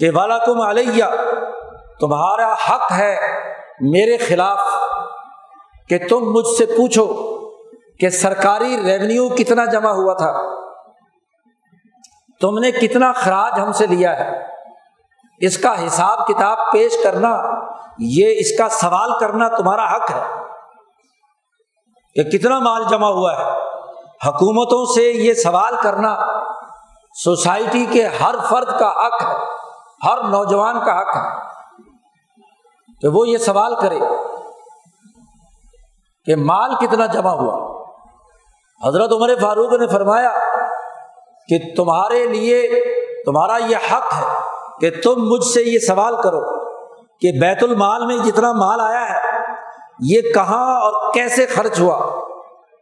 [0.00, 1.04] کہ والا کم علیہ
[2.00, 3.16] تمہارا حق ہے
[3.80, 4.58] میرے خلاف
[5.88, 7.06] کہ تم مجھ سے پوچھو
[8.00, 10.32] کہ سرکاری ریونیو کتنا جمع ہوا تھا۔
[12.40, 14.53] تم نے کتنا خراج ہم سے لیا ہے۔
[15.46, 17.42] اس کا حساب کتاب پیش کرنا،
[17.98, 20.44] یہ اس کا سوال کرنا تمہارا حق ہے۔
[22.14, 23.42] کہ کتنا مال جمع ہوا ہے۔
[24.28, 26.16] حکومتوں سے یہ سوال کرنا
[27.24, 29.34] سوسائٹی کے ہر فرد کا حق ہے،
[30.04, 31.44] ہر نوجوان کا حق ہے۔
[33.00, 33.98] کہ وہ یہ سوال کرے
[36.24, 37.84] کہ مال کتنا جمع ہوا۔
[38.88, 40.30] حضرت عمر فاروق نے فرمایا
[41.48, 42.84] کہ تمہارے لیے
[43.26, 44.43] تمہارا یہ حق ہے۔
[44.80, 46.64] کہ تم مجھ سے یہ سوال کرو
[47.20, 49.20] کہ بیت المال میں جتنا مال آیا ہے،
[50.00, 52.24] یہ کہاں اور کیسے خرچ ہوا؟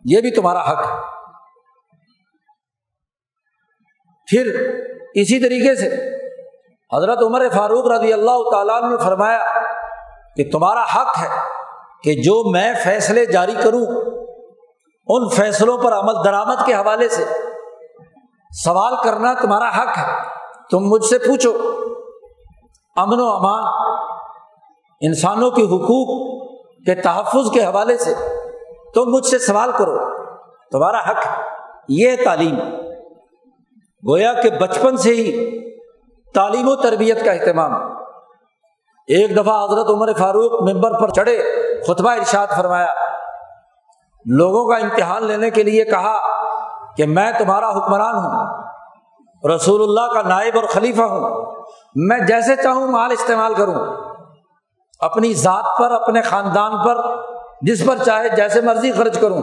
[0.05, 1.23] یہ بھی تمہارا حق ہے۔
[4.27, 4.71] پھر
[5.15, 5.87] اسی طریقے سے
[6.97, 9.39] حضرت عمر فاروق رضی اللہ تعالیٰ نے فرمایا
[10.37, 11.29] کہ تمہارا حق ہے
[12.03, 13.87] کہ جو میں فیصلے جاری کروں،
[15.07, 17.25] ان فیصلوں پر عمل درآمد کے حوالے سے
[18.65, 20.13] سوال کرنا تمہارا حق ہے۔
[20.71, 21.82] تم مجھ سے پوچھو۔
[22.97, 23.63] امن و امان
[25.01, 26.43] انسانوں کے حقوق
[26.87, 28.15] کے تحفظ کے حوالے سے
[28.95, 29.99] تم مجھ سے سوال کرو،
[30.73, 31.25] تمہارا حق
[31.89, 32.59] یہ تعلیم۔
[34.09, 35.59] گویا کہ بچپن سے ہی
[36.35, 37.73] تعلیم و تربیت کا اہتمام۔
[39.09, 41.43] ایک دفعہ حضرت عمر فاروق ممبر پر چڑھے،
[41.89, 42.93] خطبہ ارشاد فرمایا۔
[44.27, 46.19] لوگوں کا امتحان لینے کے لیے کہا
[46.97, 48.63] کہ میں تمہارا حکمران ہوں،
[49.55, 51.62] رسول اللہ کا نائب اور خلیفہ ہوں۔
[51.95, 53.97] میں جیسے چاہوں مال استعمال کروں۔
[54.99, 56.97] اپنی ذات پر، اپنے خاندان پر،
[57.63, 59.43] جس پر چاہے، جیسے مرضی خرچ کروں۔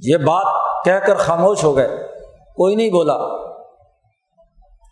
[0.00, 0.46] یہ بات
[0.84, 1.88] کہہ کر خاموش ہو گئے۔
[2.56, 3.48] کوئی نہیں بولا۔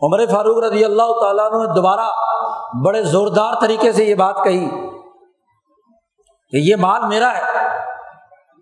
[0.03, 2.09] عمر فاروق رضی اللہ تعالیٰ نے دوبارہ
[2.87, 4.69] بڑے زوردار طریقے سے یہ بات کہی
[6.51, 7.69] کہ یہ مال میرا ہے،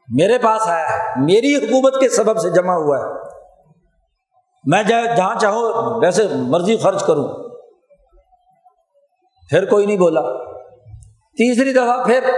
[0.08, 3.23] میرے پاس آیا ہے، میری حکومت کے سبب سے جمع ہوا ہے۔
[4.66, 5.62] میں جہاں چاہوں
[6.00, 7.28] ویسے مرضی خرچ کروں۔
[9.50, 10.20] پھر کوئی نہیں بولا۔
[11.36, 12.30] تیسری دفعہ پھر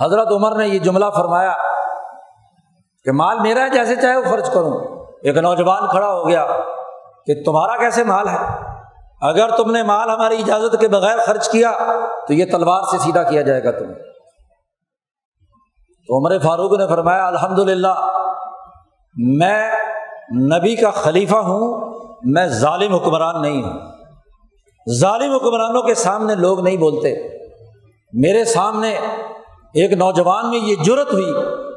[0.00, 1.52] حضرت عمر نے یہ جملہ فرمایا
[3.04, 6.46] کہ مال میرا ہے جیسے چاہے وہ خرچ کروں۔ ایک نوجوان کھڑا ہو گیا
[7.26, 8.36] کہ تمہارا کیسے مال ہے؟
[9.22, 11.72] اگر تم نے مال ہماری اجازت کے بغیر خرچ کیا
[12.28, 13.94] تو یہ تلوار سے سیدھا کیا جائے گا تمہیں۔
[16.06, 18.10] تو عمر فاروق نے فرمایا الحمد للہ
[19.16, 19.72] میں
[20.38, 23.72] نبی کا خلیفہ ہوں، میں ظالم حکمران نہیں ہوں۔
[25.00, 27.38] ظالم حکمرانوں کے سامنے لوگ نہیں بولتے۔
[28.12, 28.88] میرے سامنے
[29.74, 31.32] ایک نوجوان میں یہ جرت ہوئی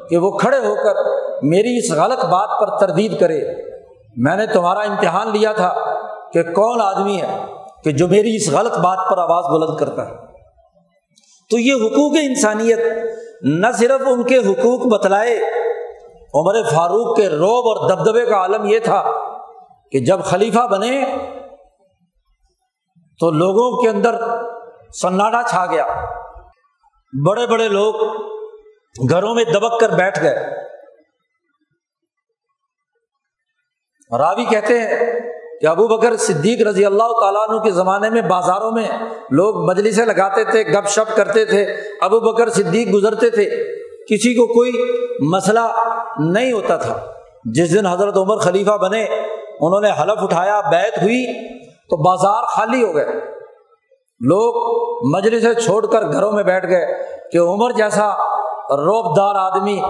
[0.08, 0.94] کہ وہ کھڑے ہو کر
[1.42, 3.40] میری اس غلط بات پر تردید کرے۔
[4.16, 5.74] میں نے تمہارا امتحان لیا تھا
[6.32, 7.44] کہ کون آدمی ہے
[7.84, 10.14] کہ جو میری اس غلط بات پر آواز بلند کرتا ہے۔
[11.50, 12.78] تو یہ حقوق انسانیت
[13.42, 15.38] نہ صرف ان کے حقوق بتلائے
[16.34, 19.10] عمر فاروق کے روب اور دبدبے کا عالم یہ تھا
[19.92, 21.04] کہ جب خلیفہ بنے
[23.20, 24.14] تو لوگوں کے اندر
[25.02, 25.86] سناٹا چھا گیا۔
[27.26, 27.94] بڑے بڑے لوگ
[29.10, 30.64] گھروں میں دبک کر بیٹھ گئے۔
[34.18, 35.20] راوی کہتے ہیں
[35.60, 38.88] کہ ابو بکر صدیق رضی اللہ تعالیٰ عنہ کے زمانے میں بازاروں میں
[39.30, 41.62] لوگ مجلسیں لگاتے تھے، گپ شپ کرتے تھے۔
[42.00, 43.74] ابو بکر صدیق گزرتے تھے۔
[44.10, 44.72] کسی کو کوئی
[45.20, 45.60] مسئلہ
[46.18, 47.00] نہیں ہوتا تھا۔
[47.44, 49.04] جس دن حضرت عمر خلیفہ بنے،
[49.60, 53.06] انہوں نے حلف اٹھایا بیت ہوئی تو بازار خالی ہو گئے۔
[54.20, 54.54] لوگ
[55.16, 56.86] مجلسیں چھوڑ کر گھروں میں بیٹھ گئے
[57.32, 58.14] کہ عمر جیسا
[58.70, 59.80] روب دار آدمی،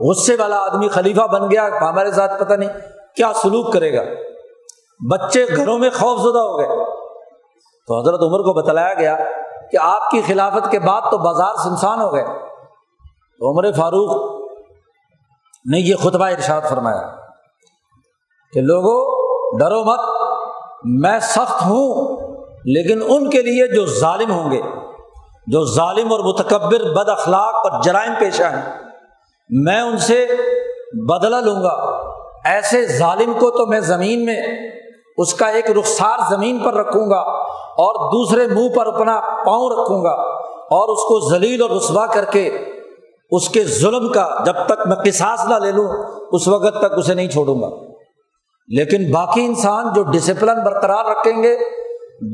[0.00, 2.68] غصے والا آدمی خلیفہ بن گیا، ہمارے ساتھ پتہ نہیں
[3.16, 4.02] کیا سلوک کرے گا۔
[5.10, 6.84] بچے گھروں میں خوف زدہ ہو گئے۔
[7.86, 9.16] تو حضرت عمر کو بتلایا گیا
[9.70, 12.51] کہ آپ کی خلافت کے بعد تو بازار سنسان ہو گئے۔
[13.42, 14.10] تو عمر فاروق
[15.72, 17.16] نے یہ خطبہ ارشاد فرمایا
[18.52, 18.98] کہ لوگوں
[19.58, 20.00] ڈرو مت،
[20.84, 22.16] میں سخت ہوں،
[22.64, 24.60] لیکن ان کے لیے جو ظالم ہوں گے،
[25.46, 28.62] جو ظالم اور متکبر بد اخلاق اور جرائم پیشہ ہیں،
[29.50, 30.26] میں ان سے
[31.08, 31.74] بدلا لوں گا۔
[32.44, 34.40] ایسے ظالم کو تو میں زمین میں،
[35.16, 37.20] اس کا ایک رخسار زمین پر رکھوں گا
[37.78, 40.14] اور دوسرے منہ پر اپنا پاؤں رکھوں گا
[40.76, 42.71] اور اس کو ذلیل اور رسوا کر کے
[43.32, 45.88] اس کے ظلم کا جب تک میں قصاص نہ لے لوں،
[46.32, 47.68] اس وقت تک اسے نہیں چھوڑوں گا۔
[48.68, 51.56] لیکن باقی انسان جو ڈسپلن برقرار رکھیں گے،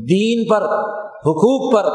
[0.05, 0.61] دین پر،
[1.19, 1.85] حقوق پر،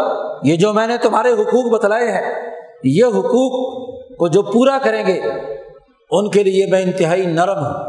[0.43, 2.51] یہ جو میں نے تمہارے حقوق بتلائے ہیں،
[2.85, 3.85] یہ حقوق
[4.17, 5.21] کو جو پورا کریں گے،
[6.11, 7.85] ان کے لیے میں انتہائی نرم ہوں۔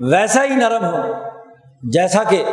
[0.00, 1.12] ویسا ہی نرم ہوں
[1.82, 2.44] جیسا کہ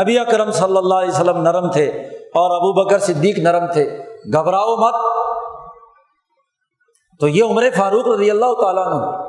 [0.00, 1.86] نبی اکرم صلی اللہ علیہ وسلم نرم تھے
[2.34, 3.98] اور ابو بکر صدیق نرم تھے۔
[4.32, 4.94] گھبراؤ مت۔
[7.20, 9.28] تو یہ عمر فاروق رضی اللہ تعالیٰ نے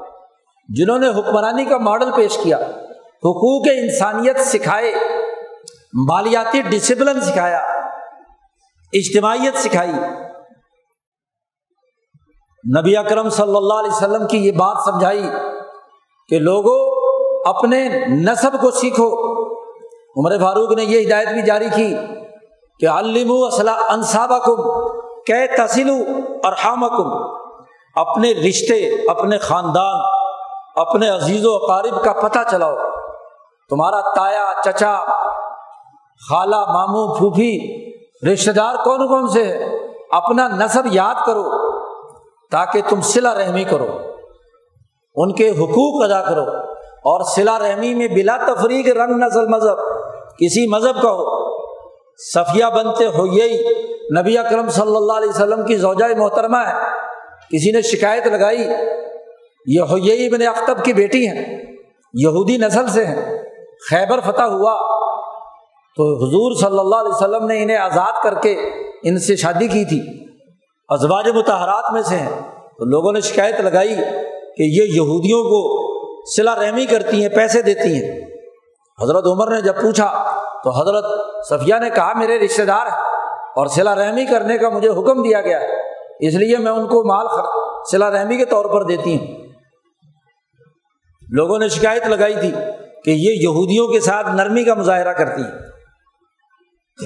[0.69, 2.57] جنہوں نے حکمرانی کا ماڈل پیش کیا،
[3.17, 4.93] حقوق انسانیت سکھائے،
[6.09, 7.59] مالیاتی ڈسپلن سکھایا،
[8.93, 9.93] اجتماعیت سکھائی۔
[12.79, 15.29] نبی اکرم صلی اللہ علیہ وسلم کی یہ بات سمجھائی
[16.29, 16.79] کہ لوگوں،
[17.49, 19.35] اپنے نصب کو سیکھو۔
[20.17, 21.95] عمر فاروق نے یہ ہدایت بھی جاری کی
[22.79, 23.31] کہ علم
[23.89, 24.61] انصابہ کم
[25.23, 25.89] کہ تحصیل
[26.43, 27.44] اور حام کم
[27.95, 30.01] اپنے رشتے، اپنے خاندان،
[30.75, 32.75] اپنے عزیز و اقارب کا پتہ چلاؤ۔
[33.69, 34.99] تمہارا تایا، چچا،
[36.29, 37.85] خالہ، ماموں، پھوپھی
[38.33, 41.43] رشتے دار کون کون سے ہے اپنا نصب یاد کرو
[42.51, 43.87] تاکہ تم سلا رحمی کرو۔
[45.15, 46.43] ان کے حقوق ادا کرو
[46.81, 49.77] اور سلا رحمی میں بلا تفریق، رنگ نسل مذہب،
[50.37, 51.45] کسی مذہب کا ہو۔
[52.17, 53.83] صفیہ بنتے ہو یہی
[54.19, 57.04] نبی اکرم صلی اللہ علیہ وسلم کی زوجۂ محترمہ ہے۔
[57.51, 58.67] کسی نے شکایت لگائی
[59.65, 61.45] یہ یہی بن اختب کی بیٹی ہیں،
[62.13, 63.37] یہودی نسل سے ہیں،
[63.89, 64.73] خیبر فتح ہوا،
[65.97, 68.55] تو حضور صلی اللہ علیہ وسلم نے انہیں آزاد کر کے
[69.03, 69.99] ان سے شادی کی تھی،
[70.89, 72.41] ازواج متحرات میں سے ہیں،
[72.77, 73.95] تو لوگوں نے شکایت لگائی
[74.57, 75.61] کہ یہ یہودیوں کو
[76.35, 78.11] سلا رحمی کرتی ہیں، پیسے دیتی ہیں۔
[78.99, 80.07] حضرت عمر نے جب پوچھا،
[80.63, 81.05] تو حضرت
[81.49, 83.03] صفیہ نے کہا، میرے رشتے دار ہیں
[83.55, 85.74] اور سلا رحمی کرنے کا مجھے حکم دیا گیا ہے۔
[86.19, 87.27] اس لیے میں ان کو مال
[87.91, 89.27] سلا رحمی کے طور پر دیتی ہوں۔
[91.31, 92.51] لوگوں نے شکایت لگائی تھی
[93.03, 95.75] کہ یہ یہودیوں کے ساتھ نرمی کا مظاہرہ کرتی ہے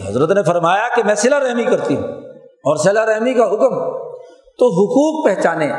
[0.07, 2.03] حضرت نے فرمایا کہ میں سلا رحمی کرتی ہوں
[2.41, 3.99] اور سلا رحمی کا حکم
[4.57, 5.71] تو حقوق پہچانے،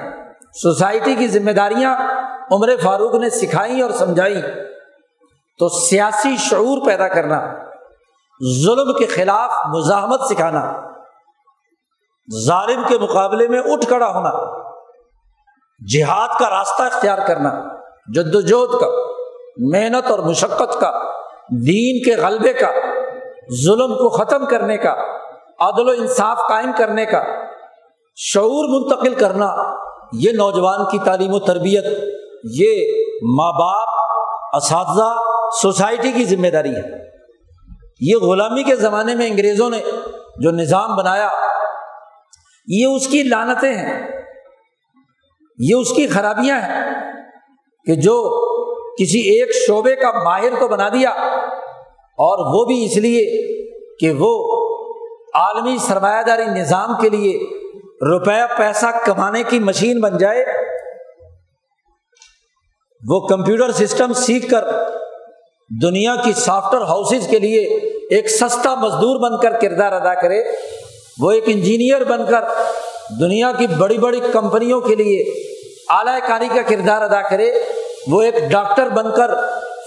[0.62, 1.98] سوسائٹی کی ذمہ داریاں
[2.52, 4.42] عمر فاروق نے سکھائی اور سمجھائی۔
[5.58, 7.54] تو سیاسی شعور پیدا کرنا،
[8.62, 10.90] ظلم کے خلاف مزاحمت سکھانا۔
[12.46, 14.30] ظالم کے مقابلے میں اٹھ کھڑا ہونا،
[15.80, 17.50] جہاد کا راستہ اختیار کرنا
[18.14, 18.86] جد وجہد کا،
[19.58, 20.90] محنت اور مشقت کا،
[21.66, 22.70] دین کے غلبے کا،
[23.64, 24.94] ظلم کو ختم کرنے کا،
[25.58, 27.22] عدل و انصاف قائم کرنے کا،
[28.16, 29.74] شعور منتقل کرنا،
[30.12, 31.84] یہ نوجوان کی تعلیم و تربیت،
[32.44, 33.02] یہ
[33.36, 33.88] ماں باپ،
[34.56, 35.14] اساتذہ،
[35.62, 36.82] سوسائٹی کی ذمہ داری ہے۔
[38.00, 39.80] یہ غلامی کے زمانے میں انگریزوں نے
[40.38, 41.28] جو نظام بنایا
[42.66, 44.08] یہ اس کی لانتیں ہیں۔
[45.58, 46.92] یہ اس کی خرابیاں ہیں
[47.86, 48.14] کہ جو
[48.94, 51.10] کسی ایک شعبے کا ماہر تو بنا دیا
[52.18, 53.22] اور وہ بھی اس لیے
[53.96, 54.32] کہ وہ
[55.34, 57.38] عالمی سرمایہ داری نظام کے لیے
[58.10, 60.44] روپیہ پیسہ کمانے کی مشین بن جائے،
[63.02, 64.64] وہ کمپیوٹر سسٹم سیکھ کر
[65.82, 67.64] دنیا کی سافٹ ویئر ہاؤسز کے لیے
[68.10, 70.42] ایک سستا مزدور بن کر کردار ادا کرے۔
[71.20, 72.40] وہ ایک انجینئر بن کر
[73.20, 75.20] دنیا کی بڑی بڑی کمپنیوں کے لیے
[75.88, 77.50] اعلی کاری کا کردار ادا کرے،
[78.08, 79.30] وہ ایک ڈاکٹر بن کر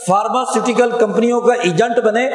[0.07, 2.29] فارماسیوٹیکل کمپنیوں کا ایجنٹ بنے۔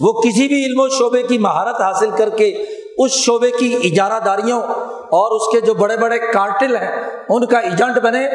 [0.00, 2.64] وہ کسی بھی علم و شعبے کی مہارت حاصل کر کے
[2.98, 7.58] اس شعبے کی اجارہ داریوں اور اس کے جو بڑے بڑے کارٹل ہیں، ان کا
[7.58, 8.26] ایجنٹ بنے۔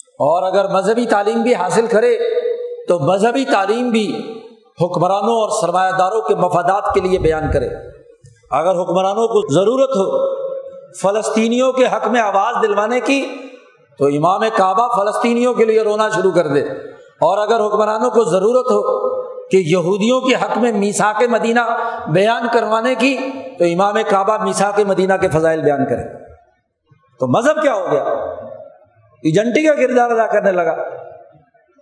[0.00, 2.18] اور اگر مذہبی تعلیم بھی حاصل کرے،
[2.88, 4.39] تو مذہبی تعلیم بھی
[4.82, 7.68] حکمرانوں اور سرمایہ داروں کے مفادات کے لیے بیان کرے۔
[8.50, 10.40] اگر حکمرانوں کو ضرورت ہو
[11.02, 13.26] فلسطینیوں کے حق میں آواز دلوانے کی،
[13.98, 16.60] تو امام کعبہ فلسطینیوں کے لیے رونا شروع کر دے۔
[16.98, 19.10] اور اگر حکمرانوں کو ضرورت ہو
[19.48, 21.60] کہ یہودیوں کے حق میں میسا کے مدینہ
[22.08, 23.16] بیان کروانے کی،
[23.58, 26.24] تو امام کعبہ میسا کے مدینہ کے فضائل بیان کرے۔
[27.20, 28.02] تو مذہب کیا ہو گیا؟
[29.22, 30.76] ایجنٹی کا کردار ادا کرنے لگا۔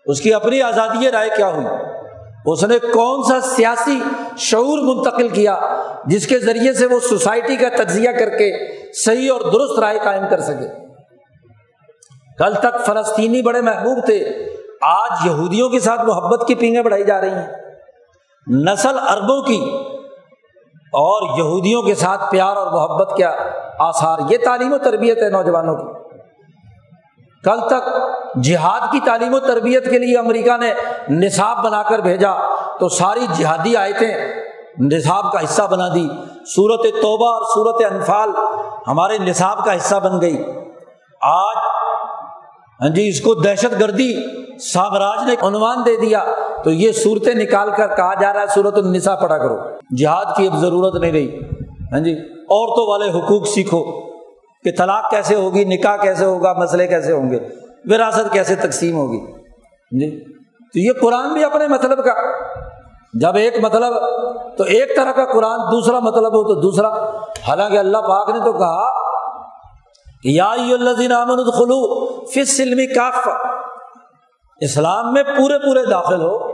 [0.07, 1.67] اس کی اپنی آزادی رائے کیا ہوئی؟
[2.47, 4.01] اس نے کون سا سیاسی
[4.36, 5.59] شعور منتقل کیا
[6.07, 8.53] جس کے ذریعے سے وہ سوسائٹی کا تجزیہ کر کے
[8.93, 10.68] صحیح اور درست رائے قائم کر سکے؟
[12.39, 14.49] کل تک فلسطینی بڑے محبوب تھے،
[14.82, 17.53] آج یہودیوں کے ساتھ محبت کی پینگیں بڑھائی جا رہی ہیں۔
[18.47, 19.70] نسل اربوں کی
[20.93, 23.32] اور یہودیوں کے ساتھ پیار اور محبت کیا
[23.78, 25.98] آثار، یہ تعلیم و تربیت ہے نوجوانوں کی۔
[27.45, 27.89] کل تک
[28.43, 30.72] جہاد کی تعلیم و تربیت کے لیے امریکہ نے
[31.11, 32.30] نصاب بنا کر بھیجا
[32.80, 34.34] تو ساری جہادی آیتیں
[34.80, 36.09] نصاب کا حصہ بنا دی۔
[36.47, 38.28] صورت توبہ اور صورت انفال
[38.86, 40.45] ہمارے نصاب کا حصہ بن گئی۔
[41.22, 41.57] آج
[42.80, 44.14] ہاں جی اس کو دہشت گردی
[44.59, 46.24] سامراج نے عنوان دے دیا۔
[46.64, 49.57] تو یہ صورتیں نکال کر کہا جا رہا ہے صورت النساء پڑھا کرو۔
[49.97, 51.39] جہاد کی اب ضرورت نہیں رہی۔
[51.93, 52.12] ہاں جی
[52.51, 54.08] عورتوں والے حقوق سیکھو۔
[54.65, 57.39] کہ طلاق کیسے ہوگی، نکاح کیسے ہوگا، مسئلے کیسے ہوں گے،
[57.85, 59.33] وراثت کیسے تقسیم ہوگی؟
[60.01, 60.25] جی؟
[60.73, 62.13] تو یہ قرآن بھی اپنے مطلب کا،
[63.21, 63.93] جب ایک مطلب
[64.59, 66.89] تو ایک طرح کا قرآن، دوسرا مطلب ہو تو دوسرا۔
[67.49, 69.09] حالانکہ اللہ پاک نے تو کہا
[70.23, 70.55] کہ یا
[71.59, 73.29] خلو فلمی کاف
[74.61, 76.51] اسلام میں پورے پورے داخل ہو،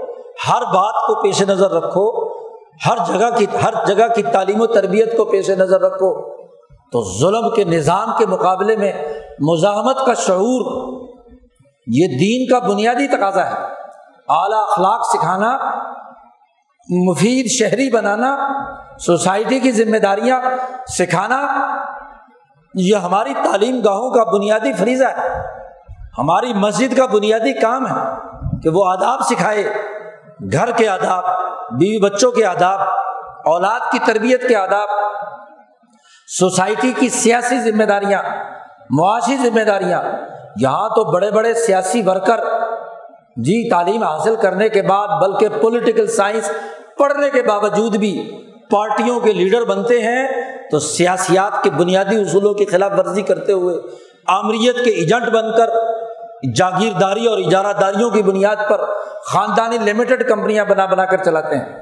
[0.48, 2.28] ہر بات کو پیش نظر رکھو،
[2.86, 6.43] ہر جگہ کی، ہر جگہ کی تعلیم و تربیت کو پیش نظر رکھو۔
[6.94, 8.92] تو ظلم کے نظام کے مقابلے میں
[9.40, 10.92] مزاحمت کا شعور،
[11.86, 13.54] یہ دین کا بنیادی تقاضا ہے۔
[14.28, 15.56] اعلیٰ اخلاق سکھانا،
[16.88, 18.36] مفید شہری بنانا،
[18.98, 20.40] سوسائٹی کی ذمہ داریاں
[20.86, 21.40] سکھانا،
[22.74, 25.28] یہ ہماری تعلیم گاہوں کا بنیادی فریضہ ہے۔
[26.18, 28.00] ہماری مسجد کا بنیادی کام ہے
[28.62, 29.74] کہ وہ آداب سکھائے،
[30.52, 31.24] گھر کے آداب،
[31.78, 32.80] بیوی بچوں کے آداب،
[33.44, 34.88] اولاد کی تربیت کے آداب
[36.38, 38.22] سوسائٹی کی سیاسی ذمہ داریاں،
[38.90, 40.02] معاشی ذمہ داریاں،
[40.60, 42.40] یہاں تو بڑے بڑے سیاسی ورکر
[43.36, 46.50] جی تعلیم حاصل کرنے کے بعد، بلکہ پولیٹیکل سائنس
[46.98, 48.12] پڑھنے کے باوجود بھی
[48.70, 50.26] پارٹیوں کے لیڈر بنتے ہیں،
[50.70, 53.76] تو سیاسیات کے بنیادی اصولوں کی خلاف ورزی کرتے ہوئے
[54.26, 55.70] آمریت کے ایجنٹ بن کر،
[56.56, 58.84] جاگیرداری اور اجارہ داریوں کی بنیاد پر
[59.26, 61.80] خاندانی لمیٹڈ کمپنیاں بنا بنا کر چلاتے ہیں۔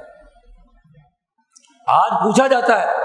[1.86, 3.01] آج پوچھا جاتا ہے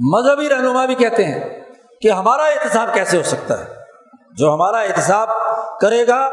[0.00, 1.60] مذہبی رہنما بھی کہتے ہیں
[2.00, 3.64] کہ ہمارا احتساب کیسے ہو سکتا ہے؟
[4.36, 5.28] جو ہمارا احتساب
[5.80, 6.30] کرے گا،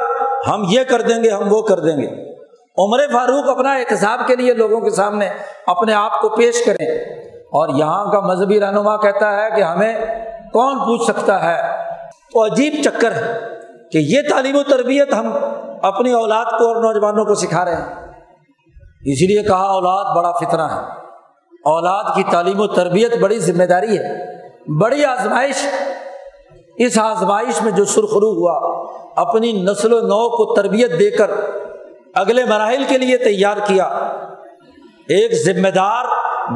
[0.48, 2.34] ہم یہ کر دیں گے، ہم وہ کر دیں گے۔
[2.78, 5.30] عمر فاروق اپنا احتساب کے لیے لوگوں کے سامنے
[5.68, 7.00] اپنے آپ کو پیش کریں۔
[7.32, 10.06] اور یہاں کا مذہبی رہنما کہتا ہے کہ ہمیں
[10.54, 11.84] کون پوچھ سکتا ہے؟
[12.34, 13.40] تو عجیب چکر ہے
[13.92, 15.34] کہ یہ تعلیم و تربیت ہم
[15.82, 17.96] اپنی اولاد کو اور نوجوانوں کو سکھا رہے ہیں۔
[19.02, 21.03] اسی لیے کہا اولاد بڑا فطرہ ہے۔
[21.64, 24.34] اولاد کی تعلیم و تربیت بڑی ذمہ داری ہے۔
[24.80, 25.68] بڑی آزمائش۔
[26.78, 28.86] اس آزمائش میں جو سرخرو ہوا،
[29.16, 31.32] اپنی نسل و نو کو تربیت دے کر
[32.16, 33.84] اگلے مراحل کے لیے تیار کیا۔
[35.08, 36.06] ایک ذمہ دار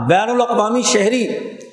[0.09, 1.23] بین الاقوامی شہری،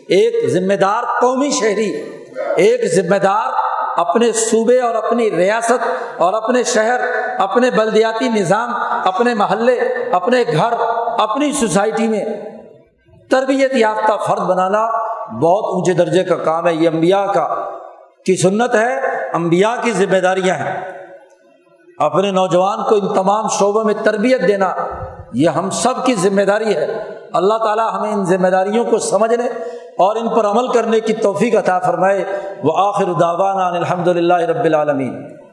[0.08, 2.10] ایک ذمہ دار قومی شہری،
[2.56, 3.52] ایک ذمہ دار
[3.96, 7.00] اپنے صوبے اور اپنی ریاست اور اپنے شہر،
[7.38, 8.70] اپنے بلدیاتی نظام،
[9.04, 9.80] اپنے محلے،
[10.12, 10.72] اپنے گھر،
[11.18, 12.24] اپنی سوسائٹی میں
[13.30, 14.86] تربیت یافتہ فرد بنانا
[15.28, 17.70] بہت اونچے درجے کا کام ہے۔ یہ امبیا کا
[18.26, 18.94] کی سنت ہے
[19.32, 20.80] امبیا کی ذمہ داریاں ہیں۔
[21.98, 24.74] اپنے نوجوان کو ان تمام شعبوں میں تربیت دینا،
[25.32, 29.46] یہ ہم سب کی ذمہ داری ہے۔ اللہ تعالیٰ ہمیں ان ذمہ داریوں کو سمجھنے
[29.98, 32.24] اور ان پر عمل کرنے کی توفیق عطا فرمائے۔
[32.64, 35.43] وہ آخر داوانہ الحمد للہ رب العالمین۔